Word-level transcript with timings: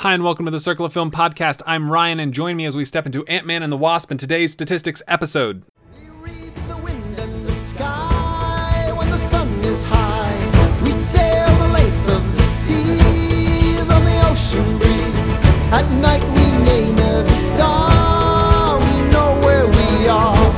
Hi, 0.00 0.14
and 0.14 0.24
welcome 0.24 0.46
to 0.46 0.50
the 0.50 0.58
Circle 0.58 0.86
of 0.86 0.94
Film 0.94 1.10
podcast. 1.10 1.60
I'm 1.66 1.90
Ryan, 1.90 2.20
and 2.20 2.32
join 2.32 2.56
me 2.56 2.64
as 2.64 2.74
we 2.74 2.86
step 2.86 3.04
into 3.04 3.22
Ant 3.26 3.44
Man 3.44 3.62
and 3.62 3.70
the 3.70 3.76
Wasp 3.76 4.10
in 4.10 4.16
today's 4.16 4.50
statistics 4.50 5.02
episode. 5.06 5.62
We 5.92 6.08
read 6.08 6.54
the 6.68 6.78
wind 6.78 7.18
and 7.18 7.46
the 7.46 7.52
sky 7.52 8.94
when 8.96 9.10
the 9.10 9.18
sun 9.18 9.46
is 9.58 9.84
high. 9.84 10.80
We 10.82 10.88
sail 10.88 11.54
the 11.58 11.68
length 11.68 12.08
of 12.08 12.34
the 12.34 12.42
seas 12.42 13.90
on 13.90 14.02
the 14.02 14.26
ocean 14.30 14.78
breeze. 14.78 15.42
At 15.70 15.86
night 16.00 16.22
we 16.32 16.64
name 16.64 16.98
every 16.98 17.36
star. 17.36 18.78
We 18.78 19.12
know 19.12 19.38
where 19.44 19.66
we 19.66 20.08
are. 20.08 20.50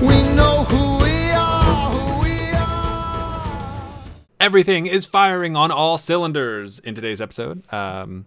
We 0.00 0.34
know 0.34 0.64
who 0.64 1.04
we 1.04 1.30
are, 1.30 1.90
who 1.92 2.20
we 2.20 2.50
are. 2.50 4.02
Everything 4.40 4.86
is 4.86 5.06
firing 5.06 5.54
on 5.54 5.70
all 5.70 5.98
cylinders 5.98 6.80
in 6.80 6.96
today's 6.96 7.20
episode. 7.20 7.62
Um, 7.72 8.26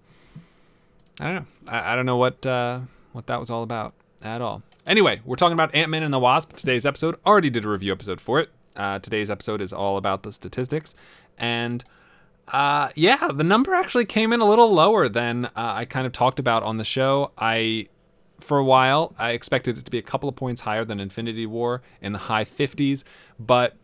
I 1.19 1.25
don't 1.25 1.35
know. 1.35 1.45
I, 1.71 1.93
I 1.93 1.95
don't 1.95 2.05
know 2.05 2.17
what 2.17 2.45
uh, 2.45 2.81
what 3.11 3.27
that 3.27 3.39
was 3.39 3.49
all 3.49 3.63
about 3.63 3.93
at 4.21 4.41
all. 4.41 4.63
Anyway, 4.85 5.21
we're 5.25 5.35
talking 5.35 5.53
about 5.53 5.73
Ant 5.73 5.89
Man 5.89 6.03
and 6.03 6.13
the 6.13 6.19
Wasp. 6.19 6.55
Today's 6.55 6.85
episode 6.85 7.15
already 7.25 7.49
did 7.49 7.65
a 7.65 7.69
review 7.69 7.91
episode 7.91 8.21
for 8.21 8.39
it. 8.39 8.49
Uh, 8.75 8.99
today's 8.99 9.31
episode 9.31 9.61
is 9.61 9.71
all 9.71 9.97
about 9.97 10.23
the 10.23 10.31
statistics, 10.31 10.93
and 11.37 11.83
uh, 12.49 12.89
yeah, 12.95 13.29
the 13.33 13.43
number 13.43 13.73
actually 13.73 14.05
came 14.05 14.33
in 14.33 14.41
a 14.41 14.45
little 14.45 14.71
lower 14.71 15.07
than 15.09 15.45
uh, 15.45 15.51
I 15.55 15.85
kind 15.85 16.05
of 16.05 16.11
talked 16.11 16.39
about 16.39 16.63
on 16.63 16.77
the 16.77 16.83
show. 16.83 17.31
I 17.37 17.87
for 18.41 18.57
a 18.57 18.63
while 18.63 19.15
I 19.17 19.31
expected 19.31 19.77
it 19.77 19.85
to 19.85 19.91
be 19.91 19.97
a 19.97 20.03
couple 20.03 20.27
of 20.27 20.35
points 20.35 20.61
higher 20.61 20.83
than 20.83 20.99
Infinity 20.99 21.45
War 21.45 21.81
in 22.01 22.11
the 22.11 22.19
high 22.19 22.43
50s, 22.43 23.05
but 23.39 23.75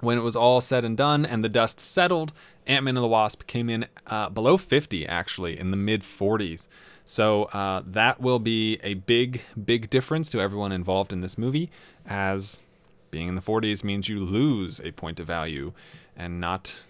when 0.00 0.18
it 0.18 0.22
was 0.22 0.36
all 0.36 0.60
said 0.60 0.84
and 0.84 0.96
done 0.96 1.24
and 1.24 1.44
the 1.44 1.48
dust 1.48 1.80
settled, 1.80 2.32
Ant 2.66 2.84
Man 2.84 2.96
and 2.96 3.04
the 3.04 3.08
Wasp 3.08 3.46
came 3.46 3.70
in 3.70 3.86
uh, 4.06 4.28
below 4.28 4.56
50, 4.56 5.06
actually, 5.06 5.58
in 5.58 5.70
the 5.70 5.76
mid 5.76 6.02
40s. 6.02 6.68
So 7.04 7.44
uh, 7.44 7.82
that 7.86 8.20
will 8.20 8.40
be 8.40 8.78
a 8.82 8.94
big, 8.94 9.42
big 9.62 9.88
difference 9.90 10.30
to 10.30 10.40
everyone 10.40 10.72
involved 10.72 11.12
in 11.12 11.20
this 11.20 11.38
movie, 11.38 11.70
as 12.04 12.60
being 13.10 13.28
in 13.28 13.36
the 13.36 13.40
40s 13.40 13.84
means 13.84 14.08
you 14.08 14.20
lose 14.20 14.80
a 14.80 14.90
point 14.90 15.20
of 15.20 15.26
value 15.26 15.72
and 16.16 16.40
not 16.40 16.82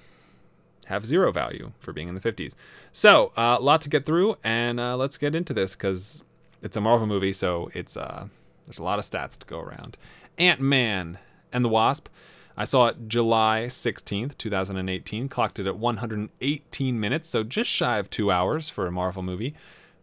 have 0.87 1.05
zero 1.05 1.31
value 1.31 1.73
for 1.79 1.93
being 1.93 2.09
in 2.09 2.15
the 2.15 2.21
50s. 2.21 2.55
So, 2.93 3.33
a 3.37 3.41
uh, 3.41 3.61
lot 3.61 3.83
to 3.83 3.91
get 3.91 4.07
through, 4.07 4.37
and 4.43 4.81
uh, 4.81 4.97
let's 4.97 5.19
get 5.19 5.34
into 5.34 5.53
this 5.53 5.77
because 5.77 6.23
it's 6.62 6.77
a 6.77 6.81
Marvel 6.81 7.07
movie, 7.07 7.33
so 7.33 7.71
it's 7.75 7.97
uh, 7.97 8.29
there's 8.65 8.79
a 8.79 8.84
lot 8.84 8.99
of 8.99 9.05
stats 9.05 9.39
to 9.39 9.47
go 9.47 9.61
around. 9.61 9.97
Ant 10.39 10.61
Man 10.61 11.19
and 11.53 11.65
the 11.65 11.69
Wasp. 11.69 12.09
I 12.57 12.65
saw 12.65 12.87
it 12.87 13.09
July 13.09 13.67
16th, 13.69 14.39
2018, 14.39 15.29
clocked 15.29 15.59
it 15.59 15.67
at 15.67 15.77
118 15.77 17.01
minutes, 17.01 17.29
so 17.29 17.43
just 17.45 17.69
shy 17.69 17.99
of 17.99 18.09
two 18.09 18.31
hours 18.31 18.69
for 18.71 18.87
a 18.87 18.93
Marvel 18.93 19.23
movie, 19.23 19.55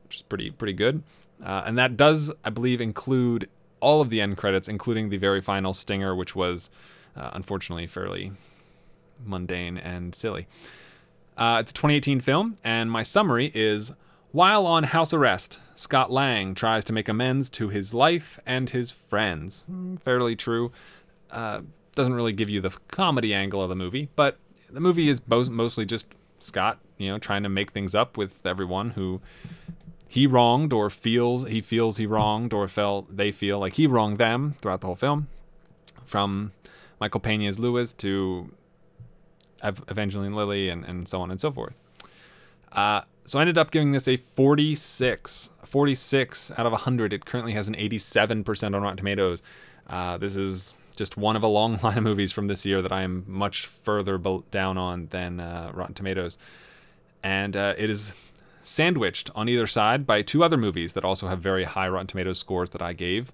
which 0.03 0.17
is 0.17 0.21
pretty 0.21 0.51
pretty 0.51 0.73
good. 0.73 1.01
Uh, 1.43 1.63
and 1.65 1.77
that 1.77 1.97
does, 1.97 2.31
I 2.45 2.51
believe, 2.51 2.79
include 2.79 3.49
all 3.79 4.01
of 4.01 4.09
the 4.09 4.21
end 4.21 4.37
credits, 4.37 4.67
including 4.67 5.09
the 5.09 5.17
very 5.17 5.41
final 5.41 5.73
stinger, 5.73 6.15
which 6.15 6.35
was 6.35 6.69
uh, 7.17 7.31
unfortunately 7.33 7.87
fairly 7.87 8.31
mundane 9.25 9.77
and 9.77 10.13
silly. 10.15 10.47
Uh, 11.35 11.57
it's 11.59 11.71
a 11.71 11.73
2018 11.73 12.19
film, 12.19 12.57
and 12.63 12.91
my 12.91 13.03
summary 13.03 13.51
is 13.53 13.93
While 14.31 14.65
on 14.67 14.83
house 14.83 15.13
arrest, 15.13 15.59
Scott 15.75 16.11
Lang 16.11 16.53
tries 16.55 16.85
to 16.85 16.93
make 16.93 17.09
amends 17.09 17.49
to 17.51 17.69
his 17.69 17.93
life 17.93 18.39
and 18.45 18.69
his 18.69 18.91
friends. 18.91 19.65
Mm, 19.71 19.99
Fairly 19.99 20.35
true. 20.35 20.71
Uh, 21.31 21.61
doesn't 21.95 22.13
really 22.13 22.33
give 22.33 22.49
you 22.49 22.61
the 22.61 22.75
comedy 22.89 23.33
angle 23.33 23.61
of 23.61 23.69
the 23.69 23.75
movie, 23.75 24.09
but 24.15 24.37
the 24.69 24.79
movie 24.79 25.09
is 25.09 25.19
bo- 25.19 25.45
mostly 25.45 25.85
just 25.85 26.13
Scott, 26.39 26.79
you 26.97 27.07
know, 27.07 27.17
trying 27.17 27.43
to 27.43 27.49
make 27.49 27.71
things 27.71 27.95
up 27.95 28.17
with 28.17 28.45
everyone 28.45 28.91
who 28.91 29.21
he 30.07 30.27
wronged 30.27 30.73
or 30.73 30.89
feels 30.89 31.47
he 31.47 31.61
feels 31.61 31.97
he 31.97 32.05
wronged 32.05 32.53
or 32.53 32.67
felt 32.67 33.15
they 33.15 33.31
feel 33.31 33.59
like 33.59 33.73
he 33.73 33.87
wronged 33.87 34.17
them 34.17 34.55
throughout 34.61 34.81
the 34.81 34.87
whole 34.87 34.95
film. 34.95 35.27
From 36.05 36.51
Michael 36.99 37.19
Pena's 37.19 37.57
Luis 37.57 37.93
to 37.93 38.51
Ev- 39.61 39.83
Evangeline 39.87 40.35
Lilly 40.35 40.69
and, 40.69 40.83
and 40.85 41.07
so 41.07 41.21
on 41.21 41.31
and 41.31 41.39
so 41.39 41.51
forth. 41.51 41.73
Uh, 42.71 43.01
so 43.25 43.39
I 43.39 43.41
ended 43.41 43.57
up 43.57 43.71
giving 43.71 43.91
this 43.91 44.07
a 44.07 44.17
46. 44.17 45.49
46 45.63 46.51
out 46.51 46.65
of 46.65 46.71
100. 46.71 47.13
It 47.13 47.25
currently 47.25 47.53
has 47.53 47.67
an 47.67 47.75
87% 47.75 48.75
on 48.75 48.81
Rotten 48.81 48.97
Tomatoes. 48.97 49.41
Uh, 49.87 50.17
this 50.17 50.35
is 50.35 50.73
just 50.95 51.17
one 51.17 51.35
of 51.35 51.43
a 51.43 51.47
long 51.47 51.77
line 51.83 51.97
of 51.97 52.03
movies 52.03 52.31
from 52.31 52.47
this 52.47 52.65
year 52.65 52.81
that 52.81 52.91
I 52.91 53.01
am 53.03 53.25
much 53.27 53.65
further 53.65 54.17
down 54.51 54.77
on 54.77 55.07
than 55.07 55.39
uh, 55.39 55.71
Rotten 55.73 55.95
Tomatoes. 55.95 56.37
And 57.23 57.55
uh, 57.55 57.73
it 57.77 57.89
is 57.89 58.13
sandwiched 58.61 59.29
on 59.35 59.49
either 59.49 59.67
side 59.67 60.05
by 60.05 60.21
two 60.21 60.43
other 60.43 60.57
movies 60.57 60.93
that 60.93 61.03
also 61.03 61.27
have 61.27 61.39
very 61.39 61.65
high 61.65 61.87
Rotten 61.87 62.07
Tomatoes 62.07 62.39
scores 62.39 62.69
that 62.71 62.81
I 62.81 62.93
gave 62.93 63.31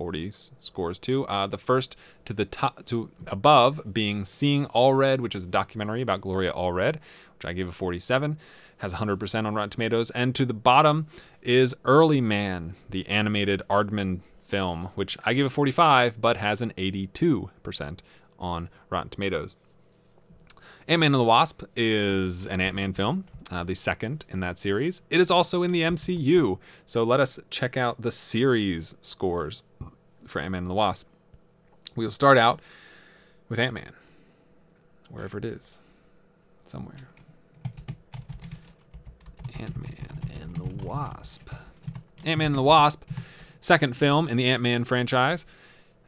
40s 0.00 0.52
scores 0.60 0.98
too. 0.98 1.26
Uh, 1.26 1.46
the 1.46 1.58
first 1.58 1.96
to 2.24 2.32
the 2.32 2.44
top 2.44 2.84
to 2.86 3.10
above 3.26 3.80
being 3.92 4.24
Seeing 4.24 4.66
Allred, 4.66 5.20
which 5.20 5.34
is 5.34 5.44
a 5.44 5.48
documentary 5.48 6.00
about 6.00 6.22
Gloria 6.22 6.52
Allred, 6.52 6.96
which 7.36 7.44
I 7.44 7.52
gave 7.52 7.68
a 7.68 7.72
47, 7.72 8.38
has 8.78 8.94
100% 8.94 9.46
on 9.46 9.54
Rotten 9.54 9.70
Tomatoes, 9.70 10.10
and 10.12 10.34
to 10.34 10.46
the 10.46 10.54
bottom 10.54 11.06
is 11.42 11.74
Early 11.84 12.20
Man, 12.20 12.74
the 12.88 13.06
animated 13.08 13.62
Aardman 13.68 14.20
film, 14.50 14.90
which 14.96 15.16
I 15.24 15.32
give 15.32 15.46
a 15.46 15.50
45, 15.50 16.20
but 16.20 16.36
has 16.36 16.60
an 16.60 16.72
82% 16.76 18.00
on 18.38 18.68
Rotten 18.90 19.08
Tomatoes. 19.08 19.56
Ant 20.88 21.00
Man 21.00 21.14
and 21.14 21.20
the 21.20 21.24
Wasp 21.24 21.62
is 21.76 22.46
an 22.46 22.60
Ant 22.60 22.74
Man 22.74 22.92
film, 22.92 23.24
uh, 23.50 23.62
the 23.62 23.74
second 23.74 24.24
in 24.28 24.40
that 24.40 24.58
series. 24.58 25.02
It 25.08 25.20
is 25.20 25.30
also 25.30 25.62
in 25.62 25.70
the 25.70 25.82
MCU, 25.82 26.58
so 26.84 27.04
let 27.04 27.20
us 27.20 27.38
check 27.48 27.76
out 27.76 28.02
the 28.02 28.10
series 28.10 28.96
scores 29.00 29.62
for 30.26 30.40
Ant 30.40 30.52
Man 30.52 30.62
and 30.62 30.70
the 30.70 30.74
Wasp. 30.74 31.06
We 31.94 32.04
will 32.04 32.10
start 32.10 32.38
out 32.38 32.60
with 33.48 33.60
Ant 33.60 33.74
Man, 33.74 33.92
wherever 35.08 35.38
it 35.38 35.44
is, 35.44 35.78
somewhere. 36.64 37.08
Ant 39.60 39.76
Man 39.80 40.20
and 40.40 40.56
the 40.56 40.84
Wasp. 40.84 41.50
Ant 42.24 42.38
Man 42.38 42.46
and 42.46 42.54
the 42.56 42.62
Wasp, 42.62 43.04
second 43.60 43.96
film 43.96 44.28
in 44.28 44.36
the 44.36 44.46
Ant 44.46 44.62
Man 44.62 44.84
franchise. 44.84 45.46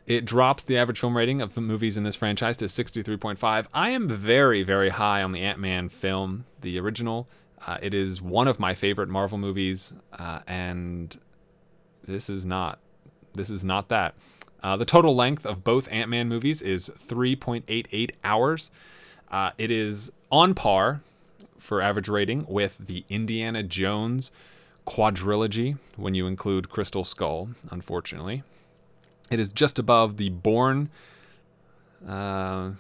It 0.06 0.24
drops 0.24 0.64
the 0.64 0.76
average 0.76 0.98
film 0.98 1.16
rating 1.16 1.40
of 1.40 1.56
movies 1.56 1.96
in 1.96 2.02
this 2.02 2.16
franchise 2.16 2.56
to 2.56 2.64
63.5. 2.64 3.66
I 3.72 3.90
am 3.90 4.08
very, 4.08 4.62
very 4.64 4.88
high 4.88 5.22
on 5.22 5.32
the 5.32 5.40
Ant 5.40 5.60
Man 5.60 5.88
film, 5.88 6.44
the 6.60 6.78
original. 6.80 7.28
Uh, 7.66 7.78
it 7.80 7.94
is 7.94 8.20
one 8.20 8.48
of 8.48 8.58
my 8.58 8.74
favorite 8.74 9.08
Marvel 9.08 9.38
movies, 9.38 9.92
uh, 10.12 10.40
and 10.46 11.16
this 12.04 12.28
is 12.28 12.44
not. 12.44 12.80
This 13.34 13.48
is 13.48 13.64
not 13.64 13.88
that. 13.88 14.14
Uh, 14.62 14.76
the 14.76 14.84
total 14.84 15.14
length 15.14 15.46
of 15.46 15.64
both 15.64 15.90
Ant 15.90 16.10
Man 16.10 16.28
movies 16.28 16.60
is 16.60 16.88
3.88 16.88 18.10
hours. 18.24 18.70
Uh, 19.30 19.50
it 19.56 19.70
is 19.70 20.12
on 20.30 20.54
par 20.54 21.00
for 21.58 21.80
average 21.80 22.08
rating 22.08 22.44
with 22.48 22.76
the 22.78 23.04
Indiana 23.08 23.62
Jones 23.62 24.30
quadrilogy 24.86 25.78
when 25.96 26.14
you 26.14 26.26
include 26.26 26.68
Crystal 26.68 27.04
Skull, 27.04 27.50
unfortunately. 27.70 28.42
It 29.30 29.38
is 29.38 29.52
just 29.52 29.78
above 29.78 30.16
the 30.16 30.28
Bourne 30.30 30.90
uh, 32.06 32.72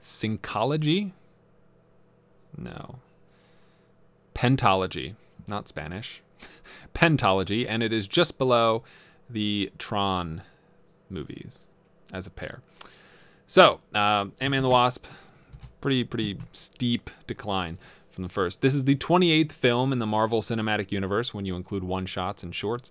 Syncology. 0.00 1.12
No. 2.56 2.96
Pentology, 4.34 5.14
not 5.46 5.68
Spanish. 5.68 6.22
Pentology, 6.94 7.66
and 7.68 7.82
it 7.82 7.92
is 7.92 8.06
just 8.06 8.38
below 8.38 8.82
the 9.28 9.70
Tron 9.78 10.42
movies 11.08 11.66
as 12.12 12.26
a 12.26 12.30
pair. 12.30 12.60
So, 13.46 13.80
uh, 13.94 14.26
Ant-Man 14.40 14.62
the 14.62 14.68
Wasp, 14.68 15.06
pretty 15.80 16.04
pretty 16.04 16.38
steep 16.52 17.10
decline 17.26 17.78
from 18.10 18.22
the 18.22 18.28
first. 18.28 18.60
This 18.60 18.74
is 18.74 18.84
the 18.84 18.96
28th 18.96 19.52
film 19.52 19.92
in 19.92 19.98
the 19.98 20.06
Marvel 20.06 20.42
Cinematic 20.42 20.90
Universe 20.92 21.32
when 21.32 21.44
you 21.44 21.56
include 21.56 21.84
one-shots 21.84 22.42
and 22.42 22.54
shorts. 22.54 22.90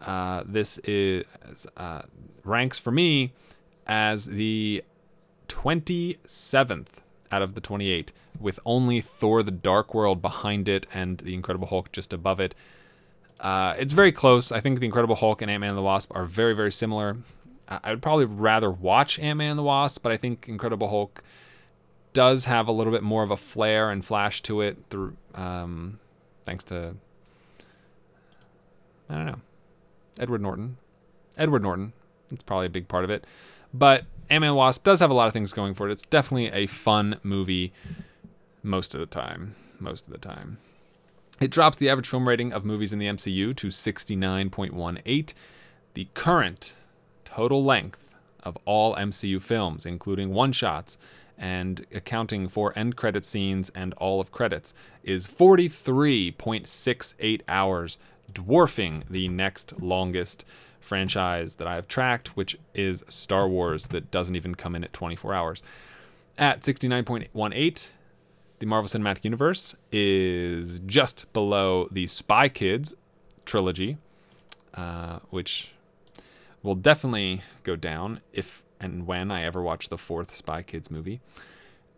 Uh, 0.00 0.42
this 0.46 0.78
is 0.78 1.24
uh, 1.76 2.02
ranks 2.44 2.78
for 2.78 2.90
me 2.90 3.32
as 3.86 4.26
the 4.26 4.84
27th 5.48 6.86
out 7.32 7.42
of 7.42 7.54
the 7.54 7.60
28, 7.60 8.12
with 8.38 8.60
only 8.66 9.00
Thor: 9.00 9.42
The 9.42 9.50
Dark 9.50 9.94
World 9.94 10.20
behind 10.20 10.68
it 10.68 10.86
and 10.92 11.18
the 11.18 11.34
Incredible 11.34 11.68
Hulk 11.68 11.90
just 11.92 12.12
above 12.12 12.40
it. 12.40 12.54
Uh, 13.40 13.74
it's 13.78 13.92
very 13.92 14.12
close. 14.12 14.52
I 14.52 14.60
think 14.60 14.78
the 14.78 14.86
Incredible 14.86 15.16
Hulk 15.16 15.42
and 15.42 15.50
Ant 15.50 15.60
Man 15.60 15.70
and 15.70 15.78
the 15.78 15.82
Wasp 15.82 16.14
are 16.14 16.24
very, 16.24 16.54
very 16.54 16.72
similar. 16.72 17.16
I 17.68 17.80
I 17.84 17.90
would 17.90 18.02
probably 18.02 18.26
rather 18.26 18.70
watch 18.70 19.18
Ant 19.18 19.38
Man 19.38 19.50
and 19.50 19.58
the 19.58 19.62
Wasp, 19.64 20.02
but 20.02 20.12
I 20.12 20.16
think 20.16 20.48
Incredible 20.48 20.88
Hulk 20.88 21.22
does 22.14 22.46
have 22.46 22.66
a 22.66 22.72
little 22.72 22.92
bit 22.92 23.02
more 23.02 23.22
of 23.22 23.30
a 23.30 23.36
flare 23.36 23.90
and 23.90 24.04
flash 24.04 24.40
to 24.42 24.62
it 24.62 24.78
through 24.88 25.16
um, 25.34 25.98
thanks 26.44 26.64
to 26.64 26.94
I 29.10 29.14
don't 29.14 29.26
know 29.26 29.40
Edward 30.18 30.42
Norton. 30.42 30.76
Edward 31.36 31.62
Norton. 31.62 31.92
It's 32.30 32.42
probably 32.42 32.66
a 32.66 32.70
big 32.70 32.88
part 32.88 33.04
of 33.04 33.10
it. 33.10 33.26
But 33.72 34.04
Ant-Man 34.30 34.54
Wasp 34.54 34.84
does 34.84 35.00
have 35.00 35.10
a 35.10 35.14
lot 35.14 35.26
of 35.26 35.32
things 35.32 35.52
going 35.52 35.74
for 35.74 35.88
it. 35.88 35.92
It's 35.92 36.06
definitely 36.06 36.46
a 36.46 36.66
fun 36.66 37.18
movie 37.22 37.72
most 38.62 38.94
of 38.94 39.00
the 39.00 39.06
time. 39.06 39.56
Most 39.78 40.06
of 40.06 40.12
the 40.12 40.18
time. 40.18 40.58
It 41.40 41.50
drops 41.50 41.76
the 41.76 41.88
average 41.88 42.08
film 42.08 42.28
rating 42.28 42.52
of 42.52 42.64
movies 42.64 42.92
in 42.92 42.98
the 43.00 43.06
MCU 43.06 43.56
to 43.56 43.68
69.18. 43.68 45.32
The 45.94 46.08
current 46.14 46.74
total 47.24 47.64
length 47.64 48.14
of 48.44 48.56
all 48.64 48.94
MCU 48.94 49.42
films, 49.42 49.84
including 49.84 50.32
one 50.32 50.52
shots 50.52 50.96
and 51.38 51.86
accounting 51.92 52.48
for 52.48 52.72
end 52.76 52.96
credit 52.96 53.24
scenes 53.24 53.70
and 53.74 53.94
all 53.94 54.20
of 54.20 54.30
credits, 54.30 54.74
is 55.02 55.26
43.68 55.26 57.40
hours, 57.48 57.98
dwarfing 58.32 59.02
the 59.10 59.28
next 59.28 59.80
longest 59.80 60.44
franchise 60.80 61.56
that 61.56 61.66
I 61.66 61.74
have 61.74 61.88
tracked, 61.88 62.36
which 62.36 62.56
is 62.74 63.02
Star 63.08 63.48
Wars, 63.48 63.88
that 63.88 64.10
doesn't 64.10 64.36
even 64.36 64.54
come 64.54 64.76
in 64.76 64.84
at 64.84 64.92
24 64.92 65.34
hours. 65.34 65.62
At 66.36 66.60
69.18, 66.60 67.90
the 68.58 68.66
Marvel 68.66 68.88
Cinematic 68.88 69.24
Universe 69.24 69.74
is 69.90 70.80
just 70.80 71.32
below 71.32 71.88
the 71.90 72.06
Spy 72.06 72.48
Kids 72.48 72.94
trilogy, 73.44 73.98
uh, 74.74 75.20
which 75.30 75.72
will 76.62 76.74
definitely 76.74 77.42
go 77.62 77.76
down 77.76 78.20
if 78.32 78.63
and 78.80 79.06
when 79.06 79.30
I 79.30 79.44
ever 79.44 79.62
watch 79.62 79.88
the 79.88 79.98
fourth 79.98 80.34
Spy 80.34 80.62
Kids 80.62 80.90
movie. 80.90 81.20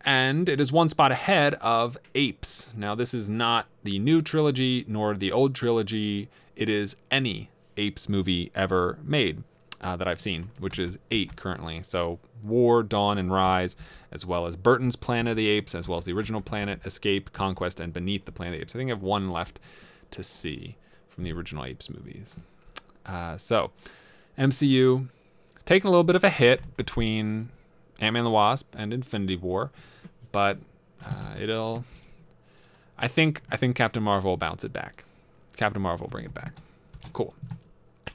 And 0.05 0.47
it 0.47 0.61
is 0.61 0.71
one 0.71 0.89
spot 0.89 1.11
ahead 1.11 1.55
of 1.55 1.97
Apes. 2.15 2.69
Now, 2.75 2.95
this 2.95 3.13
is 3.13 3.29
not 3.29 3.67
the 3.83 3.99
new 3.99 4.21
trilogy 4.21 4.85
nor 4.87 5.15
the 5.15 5.31
old 5.31 5.53
trilogy. 5.53 6.29
It 6.55 6.69
is 6.69 6.95
any 7.11 7.49
Apes 7.75 8.07
movie 8.07 8.51
ever 8.55 8.99
made 9.03 9.43
uh, 9.81 9.95
that 9.97 10.07
I've 10.07 10.21
seen, 10.21 10.51
which 10.59 10.79
is 10.79 10.97
eight 11.11 11.35
currently. 11.35 11.83
So 11.83 12.19
War, 12.43 12.83
Dawn, 12.83 13.17
and 13.17 13.31
Rise, 13.31 13.75
as 14.11 14.25
well 14.25 14.45
as 14.45 14.55
Burton's 14.55 14.95
Planet 14.95 15.31
of 15.31 15.37
the 15.37 15.49
Apes, 15.49 15.75
as 15.75 15.87
well 15.87 15.99
as 15.99 16.05
the 16.05 16.13
original 16.13 16.41
Planet, 16.41 16.85
Escape, 16.85 17.33
Conquest, 17.33 17.79
and 17.79 17.93
Beneath 17.93 18.25
the 18.25 18.31
Planet 18.31 18.55
of 18.55 18.59
the 18.59 18.61
Apes. 18.63 18.75
I 18.75 18.79
think 18.79 18.89
I 18.89 18.93
have 18.93 19.03
one 19.03 19.29
left 19.29 19.59
to 20.11 20.23
see 20.23 20.77
from 21.09 21.23
the 21.23 21.31
original 21.31 21.65
Apes 21.65 21.89
movies. 21.89 22.39
Uh, 23.05 23.37
so 23.37 23.71
MCU 24.37 25.09
is 25.67 25.69
taking 25.69 25.87
a 25.87 25.91
little 25.91 26.03
bit 26.03 26.15
of 26.15 26.23
a 26.23 26.29
hit 26.29 26.77
between 26.77 27.49
Ant-Man 27.99 28.23
the 28.23 28.29
Wasp 28.29 28.73
and 28.75 28.93
Infinity 28.93 29.35
War, 29.35 29.71
but 30.31 30.57
uh, 31.05 31.35
it'll. 31.39 31.83
I 32.97 33.07
think 33.07 33.41
I 33.51 33.57
think 33.57 33.75
Captain 33.75 34.01
Marvel 34.01 34.31
will 34.31 34.37
bounce 34.37 34.63
it 34.63 34.73
back. 34.73 35.03
Captain 35.55 35.81
Marvel 35.81 36.05
will 36.05 36.11
bring 36.11 36.25
it 36.25 36.33
back. 36.33 36.53
Cool. 37.13 37.33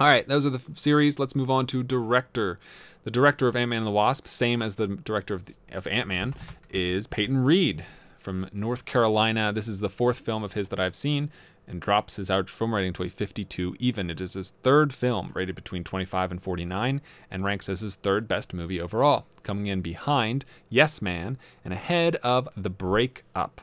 All 0.01 0.09
right, 0.09 0.27
those 0.27 0.47
are 0.47 0.51
the 0.51 0.63
series. 0.75 1.19
Let's 1.19 1.37
move 1.37 1.51
on 1.51 1.67
to 1.69 1.83
director. 1.83 2.59
The 3.05 3.11
director 3.11 3.49
of 3.49 3.57
Ant 3.57 3.71
Man 3.71 3.79
and 3.79 3.87
the 3.87 3.93
Wasp, 3.93 4.29
same 4.29 4.63
as 4.63 4.77
the 4.77 4.87
director 4.87 5.35
of, 5.35 5.45
of 5.73 5.87
Ant 5.87 6.09
Man, 6.09 6.35
is 6.71 7.07
Peyton 7.07 7.45
Reed 7.45 7.85
from 8.23 8.49
North 8.53 8.85
Carolina. 8.85 9.53
This 9.53 9.69
is 9.69 9.81
the 9.81 9.91
fourth 9.91 10.21
film 10.21 10.45
of 10.45 10.55
his 10.55 10.69
that 10.69 10.81
I've 10.81 10.95
seen 10.95 11.31
and 11.67 11.81
drops 11.81 12.17
his 12.17 12.31
average 12.31 12.51
film 12.51 12.75
rating 12.75 12.93
to 12.95 13.03
a 13.05 13.09
52 13.09 13.77
even. 13.79 14.11
It 14.11 14.21
is 14.21 14.35
his 14.35 14.51
third 14.63 14.93
film, 14.93 15.31
rated 15.35 15.55
between 15.55 15.85
25 15.85 16.31
and 16.31 16.43
49, 16.43 17.01
and 17.31 17.45
ranks 17.45 17.69
as 17.69 17.81
his 17.81 17.95
third 17.95 18.27
best 18.27 18.53
movie 18.53 18.81
overall, 18.81 19.27
coming 19.43 19.67
in 19.67 19.81
behind 19.81 20.45
Yes 20.69 21.01
Man 21.01 21.39
and 21.65 21.73
ahead 21.73 22.17
of 22.17 22.49
The 22.57 22.71
Breakup 22.71 23.61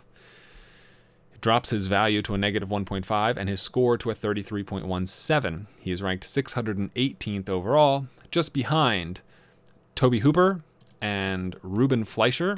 It 1.33 1.41
drops 1.41 1.71
his 1.71 1.87
value 1.87 2.21
to 2.23 2.35
a 2.35 2.37
negative 2.37 2.69
1.5 2.69 3.37
and 3.37 3.49
his 3.49 3.61
score 3.61 3.97
to 3.97 4.11
a 4.11 4.15
33.17. 4.15 5.65
He 5.81 5.91
is 5.91 6.01
ranked 6.01 6.23
618th 6.23 7.49
overall, 7.49 8.07
just 8.31 8.53
behind 8.53 9.21
Tobe 9.95 10.19
Hooper 10.19 10.61
and 11.01 11.55
Ruben 11.61 12.05
Fleischer, 12.05 12.57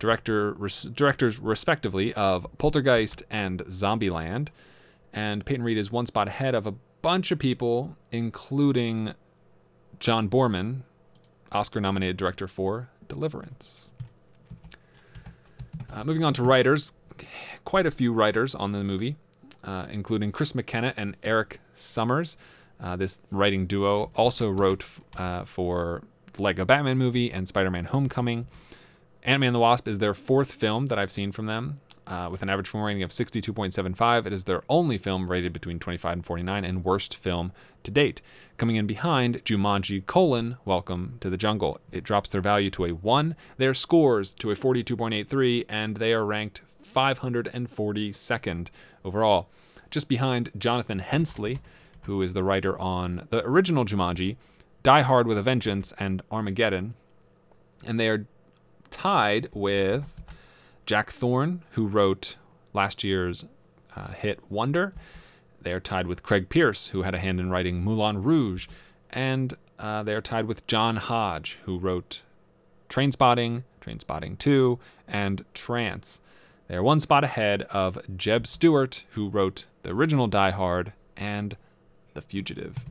director 0.00 0.52
res, 0.54 0.82
directors 0.82 1.38
respectively 1.38 2.12
of 2.14 2.44
Poltergeist 2.58 3.22
and 3.30 3.60
Zombieland. 3.66 4.48
And 5.12 5.44
Peyton 5.44 5.64
Reed 5.64 5.78
is 5.78 5.92
one 5.92 6.06
spot 6.06 6.26
ahead 6.26 6.56
of 6.56 6.66
a 6.66 6.74
bunch 7.02 7.30
of 7.30 7.38
people, 7.38 7.96
including 8.10 9.14
John 10.00 10.28
Boorman, 10.28 10.80
Oscar 11.52 11.80
nominated 11.80 12.16
director 12.16 12.48
for 12.48 12.88
Deliverance. 13.08 13.88
Uh, 15.92 16.04
moving 16.04 16.22
on 16.22 16.32
to 16.34 16.42
writers, 16.42 16.92
quite 17.64 17.86
a 17.86 17.90
few 17.90 18.12
writers 18.12 18.54
on 18.54 18.72
the 18.72 18.84
movie, 18.84 19.16
uh, 19.64 19.86
including 19.90 20.30
Chris 20.30 20.54
McKenna 20.54 20.94
and 20.96 21.16
Erik 21.22 21.60
Sommers. 21.74 22.36
Uh, 22.80 22.96
this 22.96 23.20
writing 23.30 23.66
duo 23.66 24.10
also 24.14 24.48
wrote 24.48 24.82
f- 24.82 25.00
uh, 25.16 25.44
for 25.44 26.02
the 26.32 26.42
Lego 26.42 26.64
Batman 26.64 26.96
movie 26.96 27.30
and 27.32 27.48
Spider 27.48 27.70
Man 27.70 27.86
Homecoming. 27.86 28.46
Ant 29.22 29.40
Man 29.40 29.48
and 29.48 29.54
the 29.54 29.60
Wasp 29.60 29.86
is 29.86 29.98
their 29.98 30.14
fourth 30.14 30.52
film 30.52 30.86
that 30.86 30.98
I've 30.98 31.12
seen 31.12 31.30
from 31.30 31.46
them. 31.46 31.80
Uh, 32.06 32.28
with 32.30 32.42
an 32.42 32.48
average 32.48 32.68
film 32.68 32.82
rating 32.82 33.02
of 33.02 33.10
62.75, 33.10 34.26
it 34.26 34.32
is 34.32 34.44
their 34.44 34.62
only 34.68 34.96
film 34.96 35.30
rated 35.30 35.52
between 35.52 35.78
25 35.78 36.12
and 36.12 36.26
49 36.26 36.64
and 36.64 36.84
worst 36.84 37.14
film 37.16 37.52
to 37.82 37.90
date. 37.90 38.22
Coming 38.56 38.76
in 38.76 38.86
behind 38.86 39.44
Jumanji 39.44 40.04
colon 40.06 40.56
Welcome 40.64 41.18
to 41.20 41.28
the 41.28 41.36
Jungle. 41.36 41.78
It 41.92 42.02
drops 42.02 42.30
their 42.30 42.40
value 42.40 42.70
to 42.70 42.86
a 42.86 42.90
1, 42.92 43.36
their 43.58 43.74
scores 43.74 44.32
to 44.34 44.50
a 44.50 44.56
42.83, 44.56 45.66
and 45.68 45.98
they 45.98 46.14
are 46.14 46.24
ranked 46.24 46.62
542nd 46.82 48.68
overall. 49.04 49.48
Just 49.90 50.08
behind 50.08 50.50
Jonathan 50.56 51.00
Hensleigh, 51.00 51.58
who 52.04 52.22
is 52.22 52.32
the 52.32 52.42
writer 52.42 52.78
on 52.80 53.28
the 53.28 53.44
original 53.44 53.84
Jumanji, 53.84 54.36
Die 54.82 55.02
Hard 55.02 55.26
with 55.26 55.36
a 55.36 55.42
Vengeance, 55.42 55.92
and 55.98 56.22
Armageddon. 56.32 56.94
And 57.86 58.00
they 58.00 58.08
are 58.08 58.26
tied 58.90 59.48
with 59.52 60.22
Jack 60.86 61.10
Thorne, 61.10 61.62
who 61.72 61.86
wrote 61.86 62.36
last 62.72 63.04
year's 63.04 63.44
uh, 63.96 64.08
hit 64.08 64.40
Wonder. 64.50 64.92
They 65.60 65.72
are 65.72 65.80
tied 65.80 66.06
with 66.06 66.22
Craig 66.22 66.48
Pearce, 66.48 66.88
who 66.88 67.02
had 67.02 67.14
a 67.14 67.18
hand 67.18 67.40
in 67.40 67.50
writing 67.50 67.82
Moulin 67.82 68.22
Rouge. 68.22 68.66
And 69.10 69.54
uh, 69.78 70.02
they 70.02 70.14
are 70.14 70.20
tied 70.20 70.46
with 70.46 70.66
John 70.66 70.96
Hodge, 70.96 71.58
who 71.64 71.78
wrote 71.78 72.22
Trainspotting, 72.88 73.64
Train 73.80 73.98
Spotting 73.98 74.36
2, 74.36 74.78
and 75.06 75.44
Trance. 75.54 76.20
They 76.68 76.76
are 76.76 76.82
one 76.82 77.00
spot 77.00 77.24
ahead 77.24 77.62
of 77.70 77.98
Jeb 78.16 78.46
Stuart, 78.46 79.04
who 79.10 79.28
wrote 79.28 79.64
the 79.82 79.90
original 79.90 80.28
Die 80.28 80.50
Hard 80.50 80.92
and 81.16 81.56
The 82.14 82.22
Fugitive. 82.22 82.84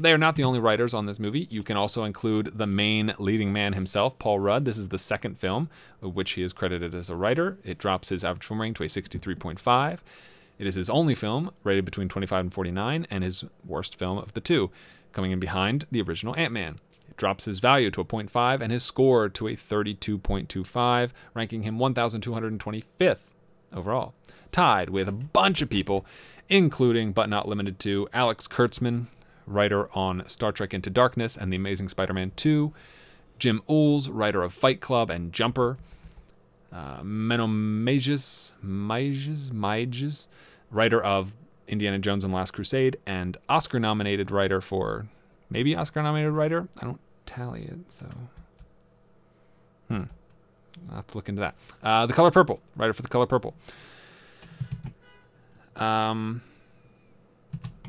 But 0.00 0.04
they 0.04 0.12
are 0.14 0.16
not 0.16 0.36
the 0.36 0.44
only 0.44 0.60
writers 0.60 0.94
on 0.94 1.04
this 1.04 1.18
movie. 1.18 1.46
You 1.50 1.62
can 1.62 1.76
also 1.76 2.04
include 2.04 2.56
the 2.56 2.66
main 2.66 3.12
leading 3.18 3.52
man 3.52 3.74
himself, 3.74 4.18
Paul 4.18 4.40
Rudd. 4.40 4.64
This 4.64 4.78
is 4.78 4.88
the 4.88 4.96
second 4.96 5.38
film 5.38 5.68
of 6.00 6.16
which 6.16 6.30
he 6.30 6.42
is 6.42 6.54
credited 6.54 6.94
as 6.94 7.10
a 7.10 7.16
writer. 7.16 7.58
It 7.64 7.76
drops 7.76 8.08
his 8.08 8.24
average 8.24 8.46
film 8.46 8.62
rating 8.62 8.72
to 8.72 8.84
a 8.84 8.86
63.5. 8.86 9.98
It 10.58 10.66
is 10.66 10.76
his 10.76 10.88
only 10.88 11.14
film, 11.14 11.50
rated 11.64 11.84
between 11.84 12.08
25 12.08 12.46
and 12.46 12.54
49, 12.54 13.08
and 13.10 13.22
his 13.22 13.44
worst 13.62 13.98
film 13.98 14.16
of 14.16 14.32
the 14.32 14.40
two, 14.40 14.70
coming 15.12 15.32
in 15.32 15.38
behind 15.38 15.84
the 15.90 16.00
original 16.00 16.34
Ant 16.34 16.54
Man. 16.54 16.78
It 17.06 17.18
drops 17.18 17.44
his 17.44 17.58
value 17.58 17.90
to 17.90 18.00
a 18.00 18.04
0.5 18.06 18.62
and 18.62 18.72
his 18.72 18.82
score 18.82 19.28
to 19.28 19.48
a 19.48 19.52
32.25, 19.54 21.10
ranking 21.34 21.64
him 21.64 21.76
1,225th 21.76 23.32
overall. 23.70 24.14
Tied 24.50 24.88
with 24.88 25.10
a 25.10 25.12
bunch 25.12 25.60
of 25.60 25.68
people, 25.68 26.06
including 26.48 27.12
but 27.12 27.28
not 27.28 27.46
limited 27.46 27.78
to 27.80 28.08
Alex 28.14 28.48
Kurtzman, 28.48 29.08
writer 29.50 29.88
on 29.96 30.26
Star 30.26 30.52
Trek 30.52 30.72
Into 30.72 30.90
Darkness 30.90 31.36
and 31.36 31.52
The 31.52 31.56
Amazing 31.56 31.88
Spider 31.88 32.14
Man 32.14 32.32
2, 32.36 32.72
Jim 33.38 33.62
Uhls, 33.68 34.08
writer 34.12 34.42
of 34.42 34.52
Fight 34.52 34.80
Club 34.80 35.10
and 35.10 35.32
Jumper, 35.32 35.76
uh, 36.72 37.00
Menomages, 37.02 38.52
Mages, 38.62 39.52
Mages, 39.52 40.28
writer 40.70 41.02
of 41.02 41.36
Indiana 41.66 41.98
Jones 41.98 42.24
and 42.24 42.32
Last 42.32 42.52
Crusade, 42.52 42.96
and 43.06 43.36
Oscar 43.48 43.80
nominated 43.80 44.30
writer 44.30 44.60
for 44.60 45.06
maybe 45.48 45.74
Oscar 45.74 46.02
nominated 46.02 46.32
writer. 46.32 46.68
I 46.80 46.84
don't 46.84 47.00
tally 47.26 47.62
it, 47.62 47.90
so. 47.90 48.06
Hmm. 49.88 50.04
I'll 50.88 50.96
have 50.96 51.06
to 51.08 51.18
look 51.18 51.28
into 51.28 51.40
that. 51.40 51.54
Uh, 51.82 52.06
the 52.06 52.12
Color 52.12 52.30
Purple, 52.30 52.60
writer 52.76 52.92
for 52.92 53.02
The 53.02 53.08
Color 53.08 53.26
Purple. 53.26 53.54
Um, 55.76 56.42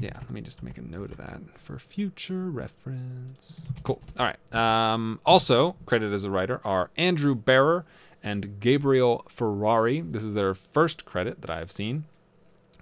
yeah, 0.02 0.16
let 0.16 0.32
me 0.32 0.42
just 0.42 0.64
make 0.64 0.78
a 0.78 0.82
note 0.82 1.12
of 1.12 1.18
that 1.18 1.40
for 1.56 1.78
future 1.78 2.50
reference. 2.50 3.62
Cool. 3.84 4.02
All 4.18 4.26
right. 4.26 4.56
Um, 4.56 5.20
also 5.26 5.76
credited 5.86 6.14
as 6.14 6.24
a 6.24 6.32
writer 6.32 6.60
are 6.64 6.90
Andrew 6.98 7.36
Barrer 7.36 7.86
and 8.24 8.60
Gabriel 8.60 9.26
Ferrari. 9.30 10.02
This 10.02 10.24
is 10.24 10.34
their 10.34 10.54
first 10.54 11.06
credit 11.06 11.42
that 11.42 11.50
I 11.50 11.60
have 11.60 11.72
seen. 11.72 12.06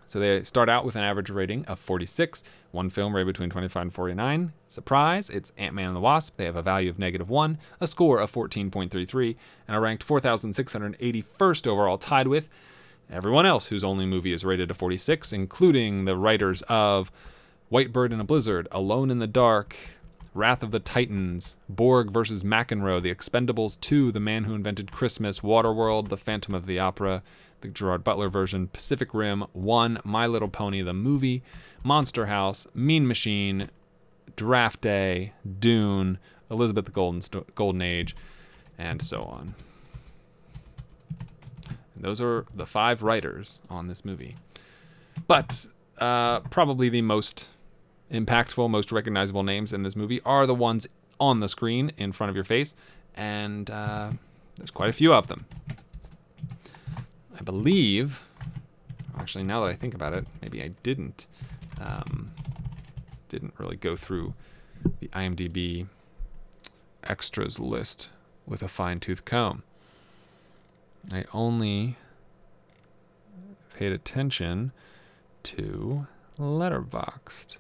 So 0.06 0.20
they 0.20 0.42
start 0.42 0.70
out 0.70 0.86
with 0.86 0.96
an 0.96 1.04
average 1.04 1.30
rating 1.30 1.66
of 1.66 1.80
46. 1.80 2.44
One 2.72 2.90
film 2.90 3.16
rated 3.16 3.28
between 3.28 3.52
25 3.52 3.82
and 3.82 3.94
49. 3.94 4.54
Surprise, 4.68 5.30
it's 5.30 5.52
Ant 5.56 5.76
Man 5.76 5.88
and 5.88 5.96
the 5.96 6.00
Wasp. 6.00 6.36
They 6.36 6.46
have 6.46 6.56
a 6.56 6.64
value 6.64 6.90
of 6.90 6.98
negative 6.98 7.30
1, 7.30 7.60
a 7.80 7.86
score 7.86 8.18
of 8.20 8.32
14.33, 8.32 9.36
and 9.68 9.78
are 9.78 9.82
ranked 9.82 10.08
4,681st 10.08 11.68
overall, 11.68 12.00
tied 12.00 12.28
with 12.28 12.50
everyone 13.10 13.46
else 13.46 13.68
whose 13.68 13.84
only 13.84 14.06
movie 14.06 14.34
is 14.34 14.46
rated 14.46 14.72
a 14.72 14.74
46, 14.74 15.34
including 15.34 16.06
the 16.06 16.16
writers 16.16 16.62
of 16.64 17.12
White 17.70 17.92
Bird 17.92 18.14
in 18.14 18.20
a 18.20 18.24
Blizzard, 18.24 18.68
Alone 18.72 19.12
in 19.12 19.20
the 19.20 19.28
Dark, 19.28 19.76
Wrath 20.34 20.64
of 20.64 20.72
the 20.72 20.80
Titans, 20.80 21.56
Borg 21.68 22.12
versus 22.12 22.44
McEnroe, 22.44 23.02
The 23.02 23.14
Expendables 23.14 23.80
2, 23.82 24.12
The 24.12 24.20
Man 24.20 24.44
Who 24.44 24.54
Invented 24.54 24.92
Christmas, 24.92 25.40
Waterworld, 25.40 26.10
The 26.10 26.18
Phantom 26.18 26.54
of 26.54 26.66
the 26.66 26.80
Opera, 26.80 27.24
the 27.62 27.68
Gerard 27.68 28.04
Butler 28.04 28.30
version, 28.30 28.68
Pacific 28.68 29.14
Rim 29.14 29.46
1, 29.54 30.00
My 30.04 30.28
Little 30.28 30.48
Pony, 30.48 30.82
the 30.82 30.94
movie, 30.94 31.44
Monster 31.84 32.28
House, 32.28 32.68
Mean 32.74 33.08
Machine, 33.08 33.70
Draft 34.36 34.82
Day, 34.82 35.34
Dune, 35.60 36.20
Elizabeth 36.50 36.86
the 36.86 36.92
Golden, 36.92 37.22
Golden 37.56 37.82
Age, 37.82 38.16
and 38.78 39.02
so 39.02 39.22
on. 39.22 39.56
Those 42.00 42.22
are 42.22 42.46
the 42.54 42.66
five 42.66 43.04
writers 43.04 43.60
on 43.70 43.88
this 43.88 44.06
movie. 44.06 44.36
But 45.28 45.68
uh, 45.98 46.40
probably 46.42 46.90
the 46.90 47.02
most 47.02 47.50
impactful, 48.12 48.70
most 48.70 48.92
recognizable 48.92 49.44
names 49.44 49.74
in 49.74 49.84
this 49.84 49.96
movie 49.96 50.22
are 50.26 50.48
the 50.48 50.56
ones 50.56 50.88
on 51.20 51.42
the 51.42 51.50
screen 51.50 51.92
in 51.98 52.12
front 52.12 52.30
of 52.30 52.36
your 52.36 52.46
face, 52.46 52.76
and 53.16 53.70
uh, 53.70 54.12
there's 54.56 54.72
quite 54.72 54.90
a 54.90 54.94
few 54.94 55.14
of 55.14 55.28
them. 55.28 55.46
I 57.38 57.42
believe, 57.42 58.26
actually, 59.18 59.44
now 59.44 59.62
that 59.62 59.70
I 59.70 59.74
think 59.74 59.94
about 59.94 60.14
it, 60.14 60.26
maybe 60.42 60.64
I 60.64 60.70
didn't, 60.84 61.28
um, 61.80 62.32
didn't 63.28 63.54
really 63.58 63.76
go 63.76 63.96
through 63.96 64.34
the 65.00 65.08
IMDb 65.10 65.88
extras 67.04 67.60
list 67.60 68.10
with 68.46 68.64
a 68.64 68.68
fine 68.68 69.00
tooth 69.00 69.26
comb. 69.26 69.64
I 71.12 71.26
only 71.34 71.98
paid 73.76 73.92
attention 73.92 74.72
to 75.44 76.08
Letterboxd. 76.38 77.58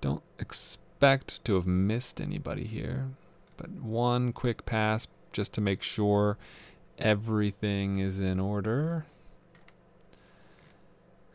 Don't 0.00 0.22
expect 0.38 1.44
to 1.44 1.54
have 1.54 1.66
missed 1.66 2.20
anybody 2.20 2.64
here, 2.64 3.08
but 3.56 3.70
one 3.70 4.32
quick 4.32 4.66
pass 4.66 5.06
just 5.32 5.52
to 5.54 5.60
make 5.60 5.82
sure 5.82 6.38
everything 6.98 7.98
is 7.98 8.18
in 8.18 8.40
order. 8.40 9.06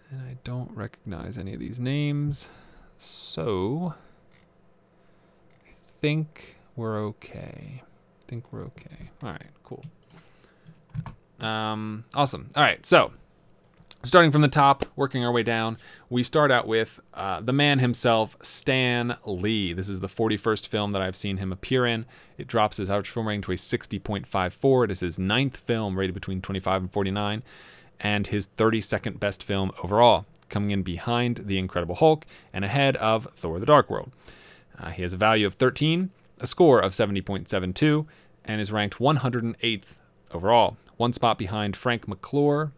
And 0.09 0.21
I 0.21 0.37
don't 0.43 0.71
recognize 0.71 1.37
any 1.37 1.53
of 1.53 1.59
these 1.59 1.79
names, 1.79 2.47
so 2.97 3.95
I 5.65 5.71
think 6.01 6.57
we're 6.75 6.99
okay. 7.05 7.83
I 7.83 8.29
think 8.29 8.51
we're 8.51 8.63
okay. 8.63 9.09
All 9.23 9.31
right, 9.31 9.47
cool. 9.63 9.83
Um, 11.41 12.05
awesome. 12.13 12.49
All 12.55 12.63
right, 12.63 12.85
so 12.85 13.11
starting 14.03 14.31
from 14.31 14.41
the 14.41 14.47
top, 14.47 14.85
working 14.95 15.25
our 15.25 15.31
way 15.31 15.43
down, 15.43 15.77
we 16.09 16.23
start 16.23 16.51
out 16.51 16.67
with 16.67 16.99
uh, 17.13 17.39
the 17.41 17.53
man 17.53 17.79
himself, 17.79 18.37
Stan 18.41 19.15
Lee. 19.25 19.73
This 19.73 19.89
is 19.89 20.01
the 20.01 20.07
41st 20.07 20.67
film 20.67 20.91
that 20.91 21.01
I've 21.01 21.15
seen 21.15 21.37
him 21.37 21.51
appear 21.51 21.85
in. 21.85 22.05
It 22.37 22.47
drops 22.47 22.77
his 22.77 22.89
average 22.89 23.09
film 23.09 23.27
rating 23.27 23.41
to 23.43 23.53
a 23.53 23.55
60.54. 23.55 24.83
It 24.83 24.91
is 24.91 24.99
his 24.99 25.17
ninth 25.17 25.57
film, 25.57 25.97
rated 25.97 26.13
between 26.13 26.41
25 26.41 26.81
and 26.81 26.91
49, 26.91 27.43
and 27.99 28.27
his 28.27 28.49
32nd 28.57 29.19
best 29.19 29.43
film 29.43 29.71
overall, 29.83 30.25
coming 30.49 30.71
in 30.71 30.83
behind 30.83 31.37
The 31.45 31.57
Incredible 31.57 31.95
Hulk 31.95 32.25
and 32.51 32.65
ahead 32.65 32.97
of 32.97 33.27
Thor 33.35 33.59
the 33.59 33.65
Dark 33.65 33.89
World. 33.89 34.11
Uh, 34.77 34.89
he 34.89 35.03
has 35.03 35.13
a 35.13 35.17
value 35.17 35.47
of 35.47 35.53
13, 35.53 36.09
a 36.39 36.47
score 36.47 36.79
of 36.79 36.91
70.72, 36.91 38.05
and 38.43 38.59
is 38.59 38.71
ranked 38.71 38.97
108th 38.97 39.95
overall, 40.33 40.77
one 40.97 41.13
spot 41.13 41.37
behind 41.37 41.75
Frank 41.75 42.07
McClure, 42.07 42.71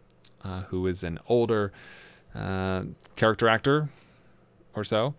uh, 0.44 0.62
who 0.62 0.86
is 0.86 1.02
an 1.02 1.18
older 1.28 1.72
uh, 2.34 2.82
character 3.16 3.48
actor 3.48 3.88
or 4.74 4.84
so, 4.84 5.14